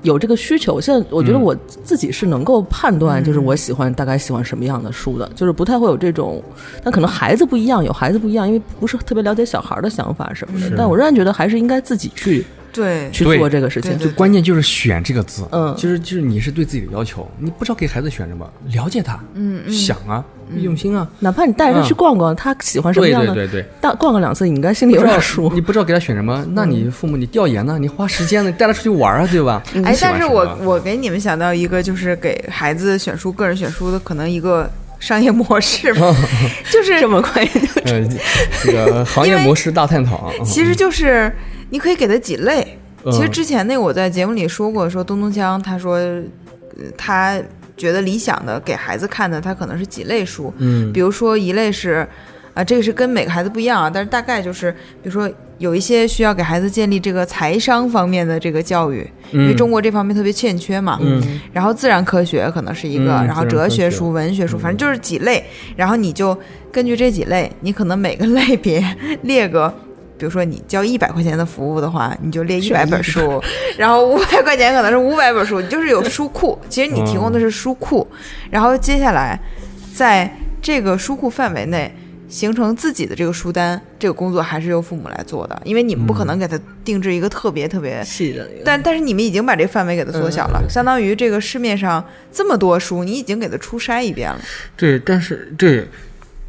[0.06, 0.80] 有这个需求。
[0.80, 6.42] 现在我觉得嗯我自己是能够判断，就是我喜欢大概喜欢什么样的书的，就是不太会有这种。
[6.84, 10.76] 但可能孩子不一样，有孩子不一样，因为不是特别了解小孩的想法什么的。
[10.78, 12.46] 但我仍然觉得还是应该自己去
[12.76, 13.98] 对去做这个事情对。
[14.00, 20.24] 对就关键就是选这个字，嗯其实就是你是对自己的要求，你不知道给孩子选什么，了解他，嗯嗯想啊，
[20.58, 23.66] 用心啊，哪怕你带着他去逛逛，他喜欢什么对样的，对对对。
[23.82, 25.52] 大逛个两次，你应该心里有数。
[25.54, 27.78] 你不知道给他选什么， 那你父母你调研呢？
[27.80, 29.64] 你花时间呢，你带他出去玩啊，对吧？
[29.84, 34.70] 哎但是我我给你们想到一个，就是给孩子选书、个人选书的可能一个
[35.00, 36.16] 商业模式吧，
[36.72, 38.02] 就是这么快就呃，
[38.64, 40.32] 这个行业模式大探讨啊。
[40.44, 41.32] 其实就是
[41.70, 42.78] 你可以给他几类。
[43.12, 46.24] 其实嗯之前那个我在节目里说过，说东东锵他说，呃
[46.98, 47.40] 他
[47.78, 52.08] 觉得理想的给孩子看的，他可能是几类书，嗯比如说一类是，
[52.56, 54.72] 啊，这个是跟每个孩子不一样啊，但是大概就是，
[55.04, 60.98] 比如说有一些需要给孩子建立这个财商方面的这个教育，因为中国这方面特别欠缺嘛。
[61.02, 65.44] 嗯然后自然科学可能是一个，嗯然后哲学书、文学书，反正就是几类。
[65.76, 66.36] 然后你就
[66.72, 68.84] 根据这几类，你可能每个 类别
[69.22, 69.72] 列个。
[70.18, 73.42] 比如说你交一百块钱的服务的话，你就列一百本书，
[73.78, 76.58] 然后五百块钱可能是五百本书，你 就是有书库。
[76.70, 78.08] 其实你提供的是书库，
[78.50, 79.40] 然后接下来
[79.94, 80.30] 在
[80.62, 81.94] 这个书库范围内
[82.28, 88.62] 形成自己的这个书单，这个工作还是由父母来做的，因为你们不可能给他定制一个特别特别细的那个。
[88.66, 94.40] 但但是你们已经把这个范围给它缩小了，相当于这个市面上这么多书，你已经给它初筛一遍了。
[94.76, 95.88] 对，但是对，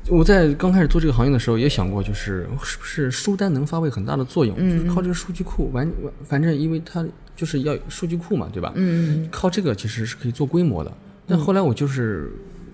[0.09, 7.04] 我在刚开始做这个行业的时候也想过，就是是不是书单能发挥很大的作用，嗯就是靠这个数据库完完，反正因为它
[7.34, 8.72] 就是要数据库嘛，对吧？
[8.76, 10.92] 嗯，靠这个其实是可以做规模的。
[11.26, 12.30] 但后来我就是，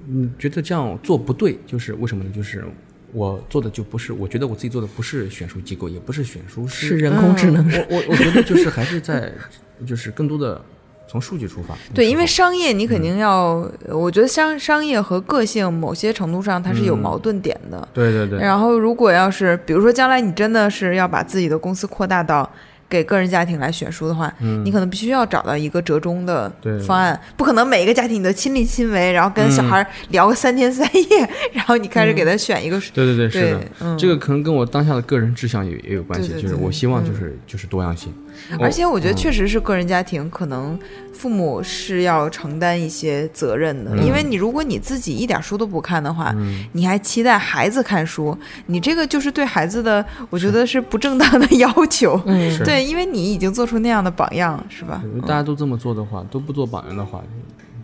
[0.09, 2.31] 嗯，觉得这样做不对，就是为什么呢？
[2.35, 2.65] 就是
[3.13, 9.33] 我做的就不是，我觉得我自己做的不是选书机构，也不是选书师，是人工智能是我我我觉得就是还是在，
[9.87, 10.63] 就是更多的
[11.13, 11.77] 从数据出发。
[11.93, 17.79] 对，因为商业你肯定要，我觉得商商业和个性某些程度上它是有嗯矛盾点的。
[17.79, 22.51] 候对对对，然后如果要是比如说将来你真的是要把自己的公司扩大到。
[22.89, 26.53] 给个人家庭来选书的话，嗯你可能必须要找到一个折中的
[26.87, 38.13] 方案，不可能每一个家庭你都亲力亲为，然后跟小嗯孩聊个三天三夜，然后你开始给他选一个对对对，是的，嗯这个可能跟我当下的个人志向也也有关系，对对对就是我希望就嗯是、就是多样性，
[38.59, 39.17] 而且我觉得嗯。
[39.17, 40.79] 确实是个人家庭，可能
[41.13, 52.19] 父母是要承担一些责任的，嗯因为你如果你自己一点书都不看的话，嗯，你还期待孩子看书，你这个就是对孩子的，我觉得是不正当的 要求。
[52.65, 55.03] 对，因为你已经做出那样的榜样，是吧？
[55.23, 57.23] 大家都这么做的话，都不做榜样的话，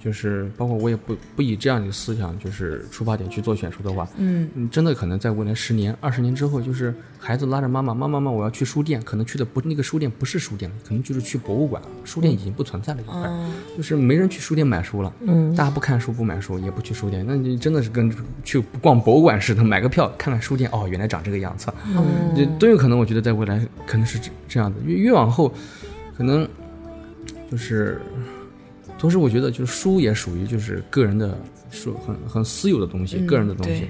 [0.09, 18.11] 就是包括我也不不以这样的思想就是出发点去做选书的话，嗯，你，真的可能在未来十年、二十年之后，就是孩子拉着妈妈，妈妈妈，我要去书店，可能去的不那个书店不是书店了，可能就是去博物馆了，书店已经不存在了一块儿，就是没人去书店买书了，嗯大家不看书不买书，也不去书店，那你真的是跟
[18.43, 22.99] 去逛博物馆似的，买个票看看书店，哦，原来长这个样子，嗯这都有可能。
[22.99, 25.53] 我觉得在未来可能是这这样的，越越往后，
[26.17, 26.49] 可能
[27.51, 28.01] 就是，
[28.99, 31.39] 同时我觉得就是书也属于就是个人的，
[31.71, 33.89] 书很很私有的东西，嗯个人的东西，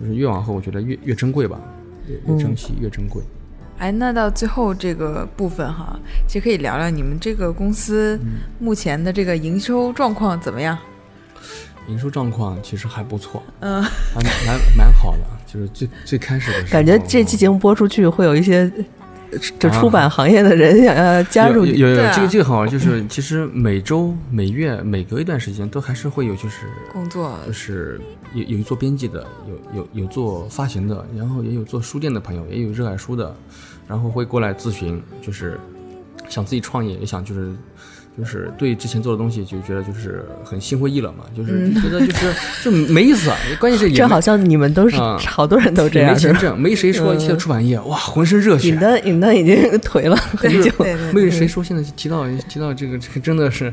[0.00, 1.58] 就是越往后我觉得越越珍贵吧，
[2.06, 3.20] 越越珍惜、越珍贵。
[3.78, 10.78] 哎，那到最后这个部分哈，其实可以聊聊你们这个公司嗯目前的这个营收状况怎么样？
[11.88, 18.70] 营收状况其实还不错，嗯，还蛮蛮好的，就是最最开始的时候，感觉这期节目播出去会有一些
[19.36, 21.78] 呃就出版行业的人想要加入你。
[21.78, 28.00] 有有有这个这个好，就是其实每周、每月、每隔一段时间都还是会有，就是工作就是
[28.34, 33.34] 有有做编辑的，有有有做发行的，然后也有做书店的朋友，也有热爱书的，
[33.86, 35.58] 然后会过来咨询，就是
[36.28, 37.52] 想自己创业，也想就是
[38.18, 43.36] 就是对之前做的东西就觉得就是很心灰意冷嘛，就是觉得就是 就没意思啊。
[43.60, 51.12] 关键是这好像你们都是啊好多人都这样，没钱挣，没谁说提到出版业哇浑身热血尹，丹尹丹已经 颓了很久，对对。
[51.12, 53.70] 没谁说现在提到提到这个这个真的是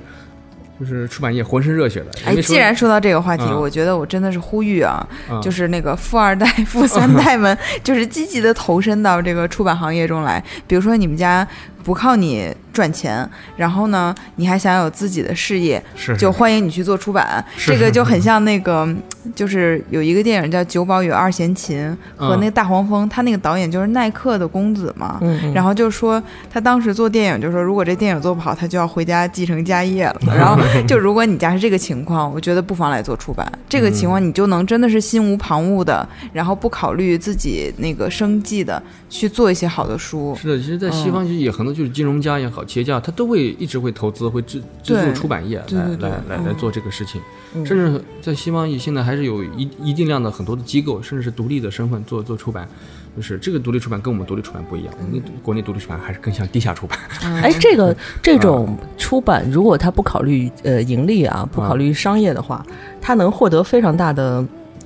[0.80, 2.08] 就是出版业浑身热血的。
[2.34, 10.44] 也哎，既然说到这个话题，嗯我觉得我真的是呼吁啊，嗯就是那个富二代、富三 代们，就是积极的投身到这个出版行业中来。
[10.68, 11.48] 比如说你们家
[11.84, 17.44] 不靠你赚钱，然后呢，你还想有自己的事业，是就欢迎你去做出版。
[17.58, 18.88] 这个就很像那个，
[19.36, 21.78] 就是有一个电影叫《九宝与二弦琴》
[22.18, 25.20] 和嗯那个大黄蜂，他那个导演就是耐克的公子嘛。
[25.54, 26.22] 然后就说
[26.52, 30.22] 他当时做电影，就说如果这电影做不好，他就要回家继承家业了。
[30.36, 33.50] 然后就如果你家是这个情况，我觉得不妨来做出版。
[33.70, 40.36] 这个情况你就能真的是心无旁骛的，然后不考虑自己那个生计的去做一些好的书。
[40.36, 47.20] 是的，其实，在西方其实也很多就是金融家也好，企业家他都会一直会投资，会资资助出版业对对对来来来来嗯做这个事情。
[47.56, 52.68] 嗯甚至在西方，现在还是有一一定量的很多的机构，甚至是独立的身份做做出版。
[53.16, 56.98] 就是这个独立出版跟我们独立出版不一样，我们国内独立出版还是更像地下出版。
[57.22, 62.66] 哎，这个 这种出版，如果他不考虑呃盈利啊，不考虑商业的话，
[63.00, 64.44] 他能获得非常大的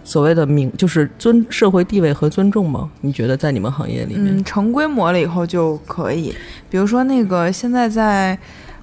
[0.07, 2.89] 所谓的名，就是尊社会地位和尊重吗？
[3.01, 4.37] 你觉得在你们行业里面？
[4.37, 6.33] 嗯，成规模了以后就可以，
[6.69, 8.37] 比如说那个现在在。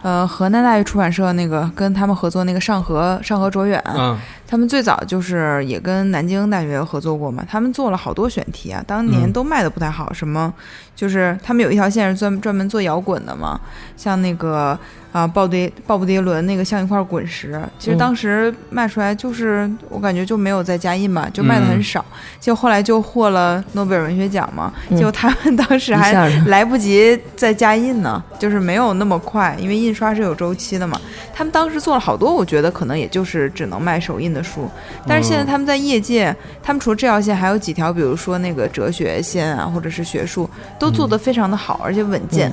[0.04, 4.14] 呃，河南大学出版社那个跟他们合作那个上河上河卓远，嗯，
[4.46, 10.12] 他们最早就是也跟南京大学合作过嘛，他们做了好多选题啊，当年嗯都卖的不太好。
[10.12, 10.52] 什么
[10.94, 13.60] 就是他们有一条线是专专门做摇滚的嘛，
[13.96, 14.78] 像那个
[15.12, 17.98] 啊鲍迪鲍勃迪伦那个像一块滚石，其实嗯。
[17.98, 21.82] 当时卖出来就是、我感觉就没有再加印嘛，就卖的很嗯。
[21.82, 22.04] 少。
[22.38, 24.96] 结果后来就获了诺贝尔文学奖嘛，嗯。
[24.96, 26.12] 结果他们 当时还
[26.46, 31.00] 来不及再加印呢，就是没有那么快，因为印刷是有周期的嘛。
[31.36, 34.70] 他们当时做了好多，我觉得可能也就是只能卖手印的书，
[35.04, 40.48] 但是现在他们在业界，他们除了这条线，还有几条，比如说那个哲学线啊，或者是学术，
[40.84, 42.52] 都做得非常的好，而且稳健。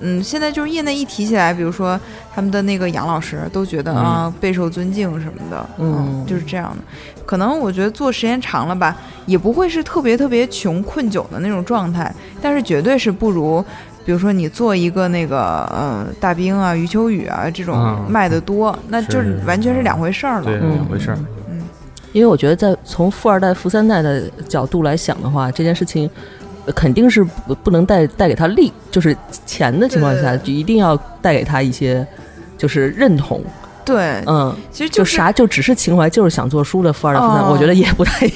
[0.00, 1.98] 嗯，现在就是业内一提起来，比如说
[2.34, 6.76] 他们的那个杨老师，都觉得啊备受尊敬什么的，嗯就是这样的。
[7.24, 13.64] 可能我觉得做时间长了吧，也不会是特别特别穷困窘的那种状态，但是绝对是不如。
[14.04, 20.44] 比如说你做一个那个呃大兵啊、余秋雨啊这种嗯卖的多，那就是完全是两回事儿了。
[20.44, 21.18] 对，嗯两回事儿。
[21.48, 21.62] 嗯
[22.12, 26.35] 因为我觉得在从富二代、富三代的角度来想的话，这件事情呃
[26.74, 32.06] 肯定是不不能带带给他利，就是钱的情况下，就一定要带给他一些
[32.58, 33.42] 就是认同。
[33.84, 38.28] 对，嗯，其实就是啥就只是情怀，就是想做书的富二代、富三代，哦我觉得也不太。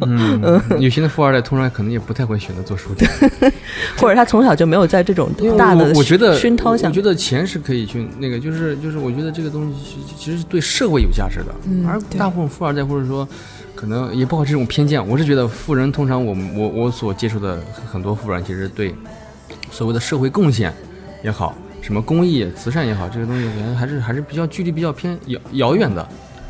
[0.00, 3.04] 嗯，有些的富二代通常可能也不太会选择做书的，
[3.98, 6.86] 或者他从小就没有在这种大的我我觉得熏陶下。
[6.86, 13.28] 我觉得钱是可以去那个，就是就是我觉得这个东西其其实是对社会有价值的，嗯而大部分富二代或者说
[13.76, 17.60] 可能也不好这种偏见，我是觉得富人通常我们我我所接触的
[17.92, 18.92] 很多富人其实对
[19.70, 20.72] 所谓的社会贡献
[21.22, 21.54] 也好。
[21.82, 26.04] 什么公益、慈善也好，这个东西可能还是还是比较距离比较偏遥遥远的。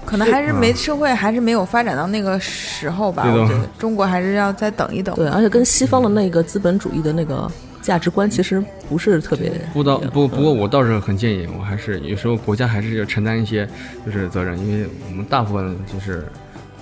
[0.06, 3.24] 可能还是没嗯社会还是没有发展到那个时候吧。
[3.24, 5.14] 对的我觉得中国还是要再等一等。
[5.14, 7.50] 对，而且跟西方的那个资本主义的那个
[7.82, 9.52] 价值观其实不是特别。
[9.74, 13.68] 不到不不过我倒是很建议，我还是有时候国家还是要承担一些
[14.06, 16.24] 就是责任，因为我们大部分就是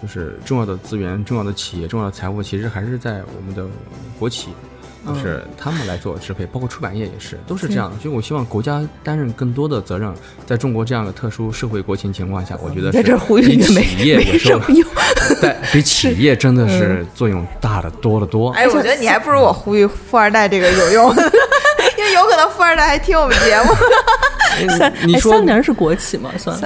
[0.04, 3.64] 就是重要的资源、重要的企业、重要的财务，其实还是在我们的
[4.18, 4.48] 国企，
[5.06, 7.98] 就是他们来做支配，包括出版业也是，都是这样的。
[7.98, 10.12] 所以我希望国家担任更多的责任，
[10.44, 14.86] 在中国这样的特殊社会国情情况下，我觉得在这呼吁比也没企业有没时候什么用。
[15.40, 18.50] 在比企业真的是作用大的多得多。
[18.50, 21.10] 哎，我觉得你还不如我呼吁富二代这个有用，
[21.96, 23.74] 因为有可能富二代还听我们节目。
[24.78, 26.30] 三哎你说三联是国企吗？
[26.36, 26.58] 算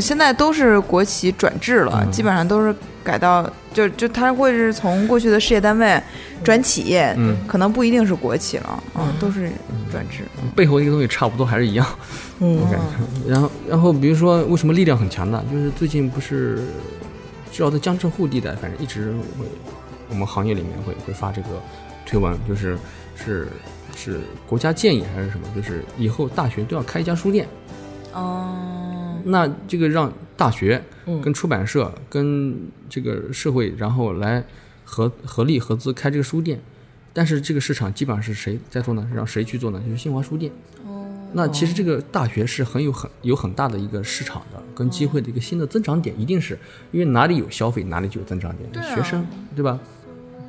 [0.00, 6.00] 现在都是国企转制了，嗯基本上都是改到就就它会是从过去的事业单位
[6.42, 9.50] 转企业，嗯可能不一定是国企了，嗯，都是
[9.90, 10.24] 转制。
[10.54, 11.86] 背后一个东西差不多还是一样。
[12.40, 13.30] 嗯 我感觉。
[13.30, 15.42] 然后，然后比如说，为什么力量很强大？
[15.52, 16.56] 就是最近不是，
[17.52, 19.46] 至少在江浙沪地带，反正一直会，
[20.08, 21.48] 我们行业里面会会发这个
[22.06, 22.76] 推文，就是
[23.16, 23.48] 是
[23.96, 25.46] 是国家建议还是什么？
[25.54, 27.48] 就是以后大学都要开一家书店。
[28.12, 32.56] 哦，那这个让大学嗯跟出版社跟
[32.88, 34.44] 这个社会，然后来
[34.84, 36.60] 合合力合资开这个书店。
[37.12, 39.08] 但是这个市场基本上是谁在做呢？
[39.14, 39.80] 让谁去做呢？
[39.86, 40.52] 就是新华书店。
[40.84, 41.02] 哦
[41.36, 46.56] 那其实这个大学是很有很有很大的一个市场的跟机会的一个新的增长点，一定是
[46.92, 48.70] 因为哪里有消费，哪里就有增长点。
[48.84, 49.26] 啊学生
[49.56, 49.76] 对吧？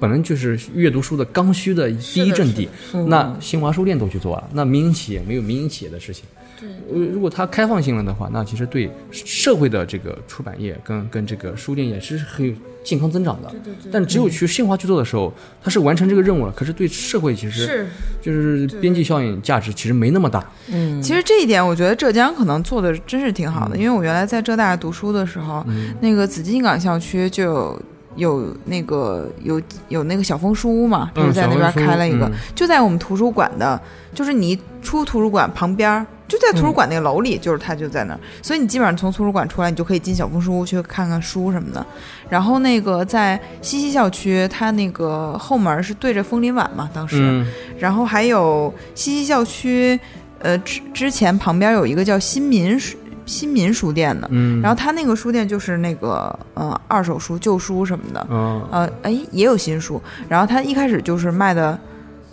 [0.08, 2.70] 本来就是阅读书的刚需的第一阵地，
[3.08, 6.24] 那新华书店都去做了，那民营企业没有民营企业的事情。
[6.58, 6.70] 对，
[7.10, 13.50] 如果它开放性了的话，那其实对社会的这个出版业跟跟这个书店也是很有健康增长的。
[13.50, 17.88] 对对对但只有去新华去做的时候，它是完成这个任务了，可是对社会其实是。
[18.22, 20.50] 就是边际效应价值其实没那么大。
[20.72, 25.64] 嗯，其实这一点，我觉得浙江可能做的真是挺好的，嗯因为我原来在浙大读书的时候，
[26.00, 27.82] 那个紫金港校区就有
[28.16, 33.80] 有那个有有那个小枫书屋嘛，他就是在那边开了一个，嗯就在我们图书馆的，
[34.14, 36.06] 就是你出图书馆旁边儿。
[36.28, 41.86] 就在图书馆那个楼里，就是他就在那儿，所以你基本上从图书馆出来，你就可以进小枫书屋去看看书什么的。
[42.28, 47.46] 然后那个在西溪校区，它那个后门是对着枫林晚嘛，当时，嗯
[47.78, 50.00] 然后还有西溪校区，
[50.40, 61.78] 呃，之之前旁边有一个叫新民书新民书店的，嗯，然后他那个书店就是那个呃二手书、旧书什么的，嗯呃，哎也有新书，然后他一开始就是卖的。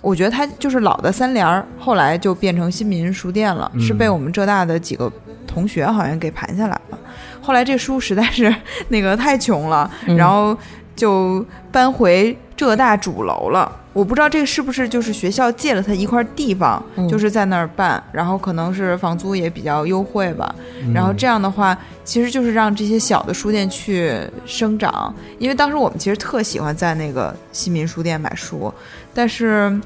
[0.00, 5.08] 我觉得他就是老的三联儿，后来就变成新民书店了，嗯是被我们浙大的几个
[5.46, 6.98] 同学好像给盘下来了。
[7.40, 8.52] 后来这书实在是
[8.90, 10.58] 那个太穷了，嗯然后
[10.96, 13.80] 就搬回浙大主楼了。
[13.92, 20.54] 我不知道这个是不是就是学校借了他一块地方，嗯就是在那儿办，然后可能是房租也比较优惠吧。
[20.80, 25.12] 嗯然后这样的话，其实就是让这些小的书店去生长。
[25.40, 28.72] 因为当时我们其实特喜欢在那个新民书店买书，
[29.12, 29.76] 但是。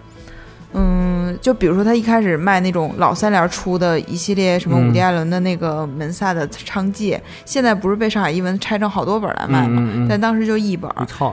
[0.79, 9.69] 嗯，就比如说他一开始卖那种老三联出的一系列什么嗯伍迪艾伦的那个门萨的娼妓，现在不是被上海译文拆成好多本来卖嘛？
[9.71, 10.07] 嗯嗯嗯。
[10.09, 10.91] 但当时就一本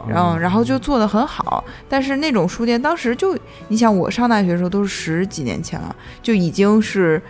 [0.07, 3.37] 然后然后就做的很好，但是那种书店当时就，
[3.67, 7.21] 你想我上大学的时候都是十几年前了，就已经是，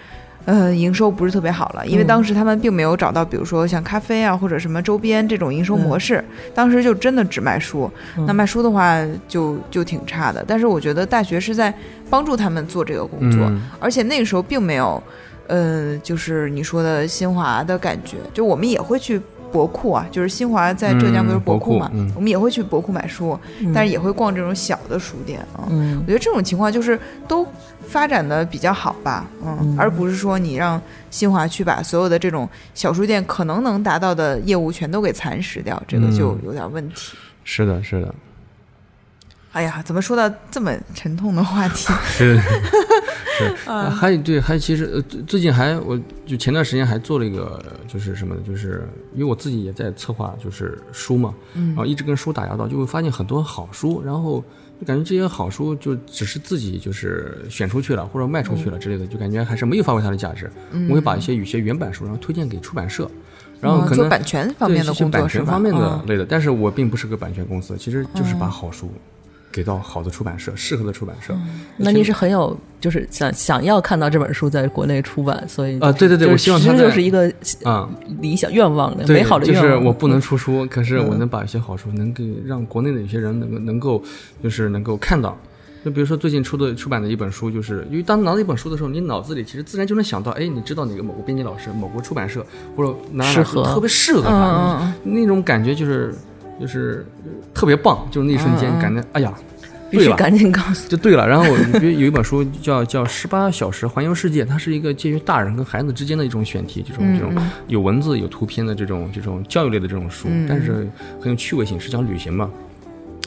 [0.46, 2.08] 呃，营收不是特别好了，因为嗯。
[2.08, 6.24] 当时他们并没有找到，比如说像咖啡啊或者什么周边这种营收模式，
[6.54, 8.26] 当时就真的只卖书，嗯。
[8.26, 10.44] 那卖书的话就就挺差的。
[10.46, 11.74] 但是我觉得大学是在
[12.10, 13.62] 帮助他们做这个工作，嗯。
[13.80, 15.02] 而且那个时候并没有，
[15.48, 19.22] 呃，就是你说的新华的感觉，就我们也会去
[19.54, 23.40] 博库啊，就是新华在浙江不是嗯博库嘛，博库嗯我们也会去博库买书，
[23.74, 25.70] 但是也会逛这种小的书店啊。
[25.70, 27.48] 嗯我觉得这种情况就是都
[27.88, 30.82] 发展的比较好吧，嗯，嗯而不是说你让
[31.12, 37.16] 新华去把所有的这种小书店可能能达到的业务全都给蚕食掉，这个就嗯有点问题。
[37.44, 38.14] 是的，是的，
[39.52, 41.94] 哎呀，怎么说到这么沉痛的话题？
[42.10, 42.42] 是
[43.38, 48.42] 是，呃 还有对，还其实呃最最近还我就前段时间还做了一个就是什么呢？
[48.46, 54.44] 就是因为我自己也在策划就是书嘛，然后一直跟书打交道，就会发现很多好书，然后
[54.80, 60.50] 就感觉这些好书就只是自己就是选出去了或者卖出去了之类的，就感觉还是没有发挥它的价值。
[60.90, 63.10] 我会把一些有些原版书然后推荐给出版社，
[63.60, 65.38] 然后可能版权方面的对一些工作是？
[65.38, 68.92] 版权方面的嗯类的，但是我并不是个版权公司，其实就是把好书
[69.54, 71.34] 给到好的出版社，适合的出版社。
[71.78, 77.32] 那你是很有，就是想想要看到这本书在国内出版，所以啊对对对我希望其实它就是一个
[77.64, 77.88] 啊、
[78.20, 79.78] 理想愿望的对，美好的愿望就是。
[79.88, 84.04] 我不能出书，可是我嗯能把一些好书能给让国内的有些人能够能够
[84.42, 85.38] 就是能够看到。
[85.86, 96.16] 就比如说最近出的出版的一本书，就是因为当拿到一本书的时候，你脑子里其实自然就能想到，哎，你知道哪个某个编辑老师、某个出版社或者哪哪适合特别适合他，那种感觉就是
[96.60, 97.06] 就是
[97.54, 99.34] 特别棒，就是那一瞬间感觉，哎呀，
[99.90, 100.16] 必须对了。
[100.16, 100.88] 赶紧告诉。
[100.88, 110.46] 就对了，然后我 觉得有一本书叫叫《十八小时环游世界》，它是一个介于大人跟孩子之间的一种选题，这种嗯这种有文字有图片的这种这种教育类的这种书，嗯。
[110.48, 110.88] 但是
[111.20, 112.50] 很有趣味性，是讲旅行嘛。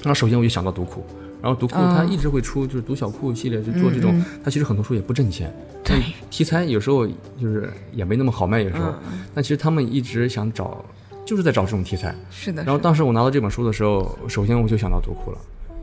[0.03, 1.05] 然后首先我就想到读库，
[1.43, 4.24] 然后读库嗯它一直会出就是读小库系列，就做这种，嗯嗯。
[4.45, 5.53] 它其实很多书也不挣钱，
[5.83, 5.97] 对，
[6.31, 7.07] 题材有时候
[7.41, 9.20] 就是也没那么好卖，有时候，嗯。
[9.35, 10.85] 但其实他们一直想找，
[11.27, 12.14] 就是在找这种题材。
[12.31, 12.64] 是的。
[12.64, 15.39] 然后当时我拿到这本书的时候，首先我就想到读库了，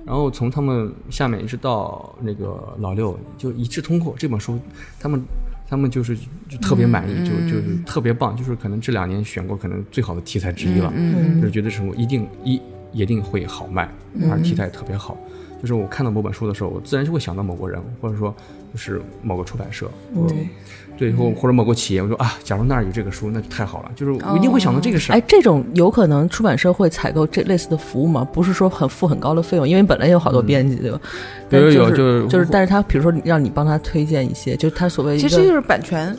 [0.06, 4.58] 然后从他们下面一直到那个老六，就一致通过这本书，
[5.00, 5.22] 他们
[5.70, 6.18] 他们就是
[6.50, 13.89] 就特别满意，嗯就就是特别棒，就是可能这两年选过可能最好的题材之一了，嗯就是觉得是我一定一一定会好卖，
[14.32, 15.18] 而题材也特别好。
[15.62, 18.36] 就是我看到某本书的时候，我自然就会想到某个人，或者说
[18.74, 20.46] 就是某个出版社，我对
[21.04, 25.16] 对，或或者某个企业，我说啊，假如那儿有这个书，那就太好了，就是我一定会想到这个事儿。
[25.16, 28.26] 哎，这种有可能出版社会采购这类似的服务吗？
[28.32, 30.99] 不是说很付很高的费用，因为本来有好多编辑，对吧？
[31.49, 36.16] 但有有有就是就是，但是他比如说让你帮他推荐一些，就是他所谓其实就是版权，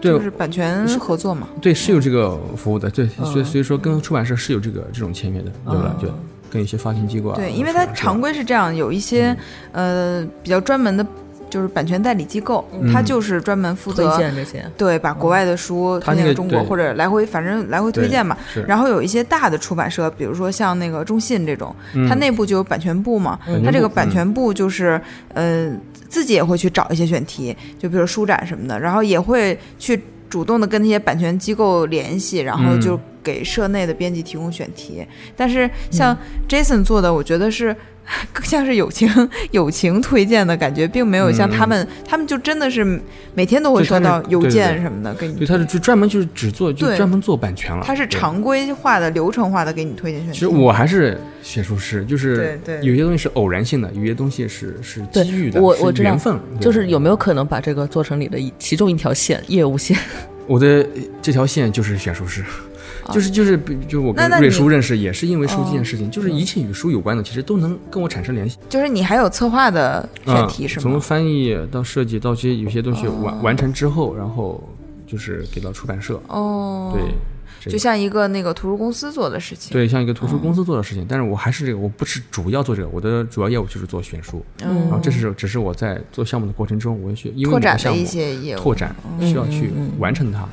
[0.00, 1.48] 对就是版权合作嘛。
[1.60, 5.96] 对，是有这个服务的，对，嗯所以所以说跟出版社是有这个这种签约的，对吧？
[5.96, 6.10] 嗯对，
[6.50, 9.36] 跟一些发行机构啊，对，因为它常规是这样，有一些
[9.72, 11.04] 呃比较专门的
[11.50, 18.36] 就是版权代理机构，它就是专门负推责荐这些，对把国外的书推荐给中国或者来回反正来回推荐嘛。
[18.66, 25.00] 然后有一些大的出版社，比如说像那个中信这种，嗯它内部就有版权部嘛，嗯它这个版权部就是，
[25.34, 25.70] 呃，
[26.08, 35.06] 自己也会去找一些选题，就比如书展什么的，然后也会去主动的跟那些版权机构联系，然后嗯就给社内的编辑提供选题。
[35.36, 36.16] 但是像
[36.48, 37.74] Jason 做的，我觉得是。
[38.32, 39.08] 更像是友情
[39.50, 43.00] 友情推荐的感觉，并没有像他们，他们就真的是
[43.34, 47.82] 每天都会收到邮件什么的给你对，他是就专门就是只做就专门做版权了。
[47.84, 50.34] 他是常规化的、流程化的给你推荐选题。
[50.34, 56.38] 其实我还是选书师，就是有些东西是偶然性的，有些东西是是机遇的，我我知道缘分。
[56.60, 59.96] 就是有没有可能把这个做成你的一其中一条线业务线？
[60.46, 60.86] 我的
[61.20, 62.42] 这条线就是选书师，
[63.12, 68.58] 就是就是比就我跟瑞叔认识也是因为书这件哦事情，就是一切与书有关的，其实都能跟我产生联系。
[68.68, 70.82] 就是你还有策划的选题是吗？
[70.82, 74.62] 从翻译到设计到这些有些东西哦完、完成之后，然后
[75.06, 79.72] 就是给到出版社，哦，对，就像一个那个图书公司做的事情。
[79.72, 88.60] 对像一个图书哦公司做的事情，但是我还是这个，我不是主要做这个，我的主要业务就是做选书，嗯然后这是只是我在做项目的过程中，我需因为拓展的一些业务。
[88.60, 90.48] 拓展需要去完成它，嗯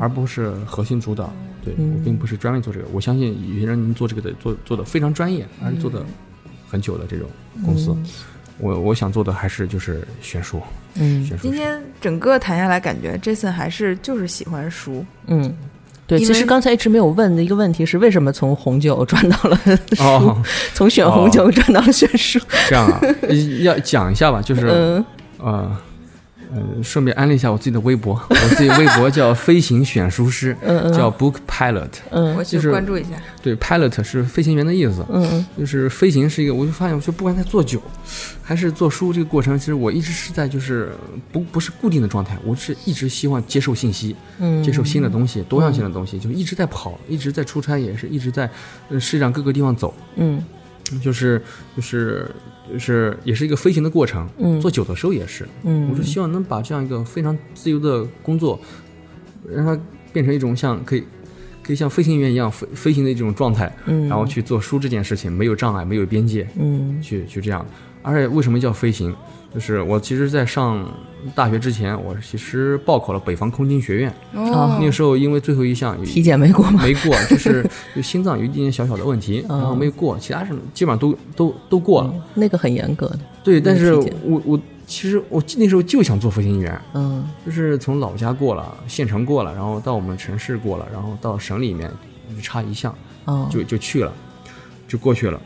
[0.00, 1.32] 而不是核心主导。
[1.64, 6.04] 对嗯我并不是专门做这个，我相信有些人能做这个的，做做的非常专业，而且做的
[6.68, 7.28] 很久的这种
[7.64, 7.94] 公司。
[8.58, 10.60] 我我想做的还是就是选书，
[10.94, 15.04] 嗯选书今天整个谈下来，感觉 Jason 还是就是喜欢书。
[15.26, 15.52] 嗯。
[16.06, 19.60] 对，其实刚才一直没有问的一个问题是，为什么从红酒转到了
[19.92, 22.40] 书，哦， 从选红酒转到了选书？
[22.66, 23.00] 这样啊，
[23.60, 25.04] 要讲一下吧，就是嗯
[25.38, 25.76] 呃。
[26.54, 31.88] 呃，顺便安利一下我自己的微博，我自己微博叫 飞行选书师，嗯嗯叫 Book Pilot。
[32.10, 33.10] 嗯我去就是关注一下。
[33.42, 35.04] 对，Pilot 是飞行员的意思。
[35.12, 37.80] 嗯就是飞行是一个，我就发现，我就不管在做酒，
[38.42, 40.90] 还是做书这个过程，其实我一直是在就是
[41.30, 48.48] 不不是固定的状态，我是一直希望接受信息，嗯接受新的东西，多样性的东西，就一直在跑，一直在出差，也是一直在
[48.88, 50.42] 呃世界上各个地方走，嗯
[51.02, 51.42] 就是
[51.76, 54.28] 就是就是也是一个飞行的过程。
[54.38, 58.58] 嗯做酒的时候也是，嗯，我是希望能把这样一个非常自由的工作，
[59.48, 59.80] 让它
[60.12, 61.04] 变成一种像可以
[61.62, 67.64] 可以像飞行员一样飞飞行的一种状态，嗯，然后去做书这件事情，没有障碍，没有边界，嗯去去这样。
[68.02, 69.14] 而且为什么叫飞行？
[69.54, 70.86] 就是我其实，在上
[71.34, 74.10] 大学之前，我其实报考了北方空军学院。
[74.34, 76.80] 哦那个时候，因为最后一项有体检没过吗？
[76.82, 82.14] 没过，就是就心脏有一点点小小的问题，哦然后没过，其他什么基本上都都都过了。
[82.34, 91.90] 那个很严格的，对，但是我我其实我那时候就想做飞行员，嗯就是从老家过了，县城过了，然后到我们城市过了，然后到省里面
[92.36, 92.94] 就差一项，
[93.24, 94.12] 哦，就就去了，
[94.86, 95.40] 就过去了，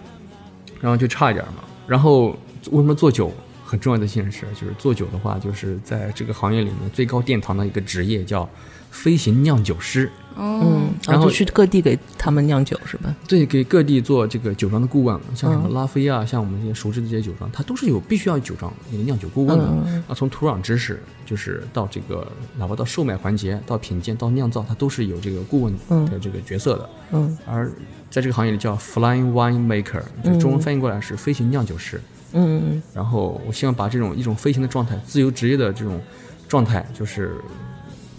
[0.80, 1.62] 然后就差一点嘛。
[1.86, 2.36] 然后
[2.70, 3.32] 为什么做酒
[3.73, 8.47] 很重要的现实，就是做酒的话，就是在这个行业里面最高殿堂的一个职业叫
[8.91, 10.11] 飞行酿酒师。
[10.37, 13.14] 嗯，然后就去各地给他们酿酒是吧？
[13.27, 19.64] 对，给各地做这个酒庄的顾问，像什么嗯拉菲啊，像我们这些熟知的这些酒庄，它都是有必须要酒庄那个酿酒顾问的。
[19.87, 26.91] 嗯啊，从土壤知识，就是到这个，哪怕到售卖环节，到品鉴，到酿造，它都是有这个顾问嗯的这个角色的。
[27.12, 27.70] 嗯而
[28.11, 31.99] 在这个行业里叫 Flying Wine Maker，就中文翻译过来是飞行酿酒师。
[32.33, 36.01] 嗯然后我希望把这种一种飞行的状态、自由职业的这种
[36.49, 37.33] 状态，就是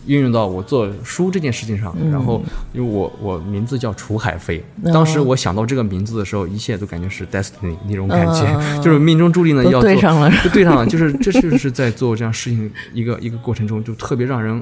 [0.06, 1.96] 运用到我做书这件事情上。
[2.02, 2.42] 嗯然后，
[2.74, 14.62] 因为我我名字叫楚海飞，哦当时我想到这个名字的时候，一切都感觉是 destiny 那种感觉，嗯就是命中注定的要做对上了 就对上了，就是这就是在做这样事情一个一个过程中，就特别让人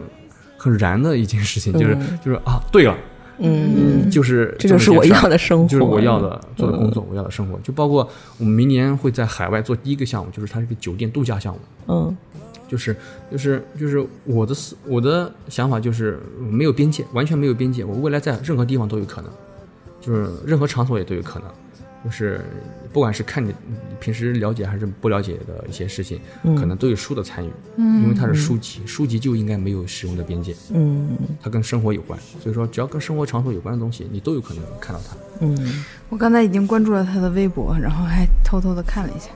[0.57, 2.95] 很燃的一件事情，就是就是啊，对了。
[3.41, 7.59] 嗯，就是这就是我要的生活就是我要的做的工作，我要的生活。
[7.63, 11.59] 就包括我们明年会在海外做第一个项目，就是它是个酒店度假项目。
[11.87, 12.17] 嗯
[12.69, 12.95] 就是
[13.29, 17.83] 就是就是我的思我的想法就是没有边界，完全没有边界。
[17.83, 19.29] 我未来在任何地方都有可能，
[19.99, 21.47] 就是任何场所也都有可能。
[22.03, 22.41] 就是
[22.91, 26.19] 不管是看你你平时了解还是不了解的一些事情，
[26.57, 31.09] 可能都有书的参与，因为它是书籍，书籍就应该没有使用的边界，嗯
[31.41, 32.19] 它跟生活有关。
[32.41, 35.15] 所以说，只要跟生活场所有关的东西，你都有可能看到它。
[35.43, 39.29] 嗯我刚才已经关注了他的微博，然后还偷偷的看了一下，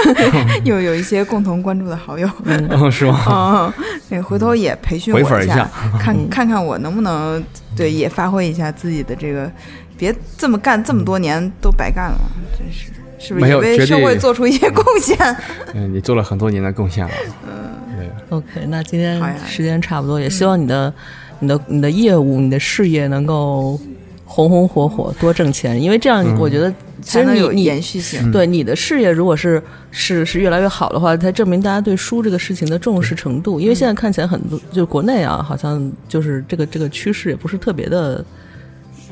[0.64, 2.28] 又有一些共同关注的好友。
[2.70, 3.22] 哦，是吗？
[3.26, 3.72] 哦，
[4.08, 5.70] 那回头也培训我回粉一下下，
[6.00, 7.42] 看看看我能不能
[7.76, 9.50] 对也发挥一下自己的这个，
[9.98, 12.18] 别这么干这么多年都白干了，
[12.56, 15.16] 真是是不是也没有绝对为社会做出一些贡献？
[15.74, 17.10] 嗯，你做了很多年的贡献了。
[17.44, 18.08] 嗯，对。
[18.30, 20.92] ，OK，那今天时间差不多，也希望你的、
[21.40, 23.78] 你的、你的业务、你的事业能够
[24.24, 26.70] 红红火火，多挣钱，因为这样嗯我觉得
[27.02, 28.30] 其才能有延续性。
[28.30, 29.60] 对你的事业，如果是
[29.90, 33.58] 是是越来越好的话，才证明大家对书这个事情的重视程度。
[33.58, 38.24] 因为现在看起来很多，就国内啊，好像就是这个这个趋势也不是特别的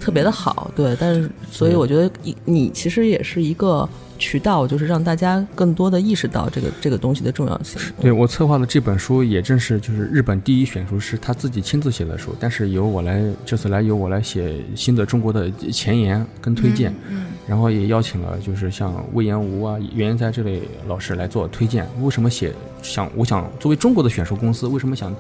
[0.07, 0.97] 特别的好，对。
[1.01, 7.81] 但是，所以我觉得你你其实也是一个渠道，就是让大家更多的意识到这个这个东西的重要性。
[8.01, 21.85] 对我策划的这本书，也正是就是日本第一选书师他自己亲自写的书，但是由我来这次来由我来写新的中国的前言跟推荐，嗯然后也邀请了就是像魏延吴啊、袁延哉这类老师来做推荐。
[22.01, 25.13] 为什么写想我想作为中国的选书公司，为什么想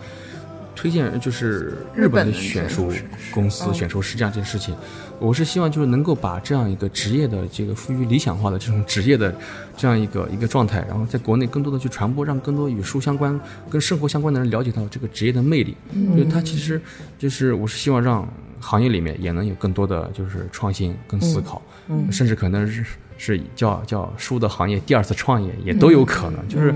[0.76, 2.92] 推荐就是日本的选书
[3.32, 4.76] 公司、选书师这样这件事情？
[5.18, 9.34] 我是希望就是能够把这样一个职业的这个赋予理想化的这种职业的
[9.74, 13.40] 这样一个一个状态，然后在国内更多的去传播，让更多与书相关、
[13.70, 15.74] 跟生活相关的人了解到这个职业的魅力。
[16.14, 16.78] 所以它其实
[17.18, 18.28] 就是我是希望让
[18.60, 22.84] 行业里面也能有更多的就是创新跟思考，嗯甚至可能是
[23.16, 26.46] 是叫叫书的行业第二次创业也都有可能。
[26.46, 26.70] 就是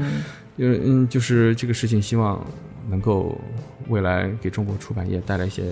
[0.56, 2.42] 嗯嗯，就是这个事情，希望
[2.88, 3.38] 能够
[3.90, 5.64] 未来给中国出版业带来一些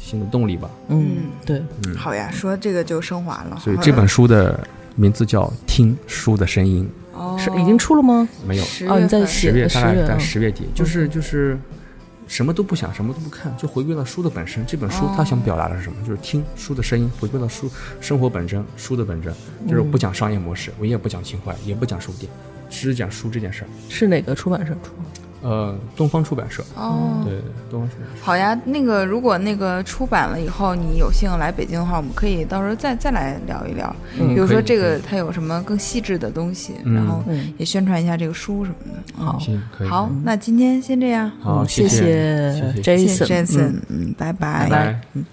[0.00, 0.68] 新的动力吧。
[0.88, 3.56] 嗯，对，嗯好呀，说这个就升华了。
[3.60, 4.58] 所以这本书的
[4.96, 8.28] 名字叫《听书的声音哦是已经出了吗？
[8.46, 11.58] 没有，哦，你在十月份写十月大概在十月底，就是就是
[12.26, 14.64] 什么都不想，什么都不看，就回归到书的本身。
[14.66, 15.96] 这本书它想表达的是什么？
[16.06, 17.70] 就是听书的声音，回归到书
[18.00, 19.32] 生活本真，书的本真，
[19.68, 22.30] 就是不讲商业模式，我也不讲情怀，也不讲书店，
[22.68, 23.68] 只讲书这件事儿。
[23.88, 24.92] 是哪个出版社出？
[25.42, 27.34] 呃，东方出版社，哦，对，
[27.70, 28.22] 东方出版社。
[28.22, 36.94] 好呀，那个如果那个出版了以后，你有幸来北京的话，我们可以到时候再再来聊一聊，嗯比如说这个它有什么更细致的东西，嗯。
[36.94, 39.24] 然后嗯，也宣传一下这个书什么的。
[39.24, 44.14] 好，行，好，那今天先这样，好，嗯谢谢谢谢谢 Jason，谢嗯。
[44.18, 44.68] 拜拜。
[44.68, 45.00] 拜拜。
[45.16, 45.24] We'll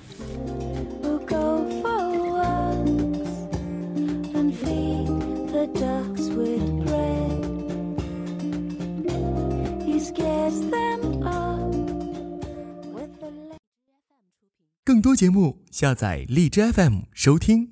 [14.84, 17.72] 更多节目，下载荔枝 FM 收听。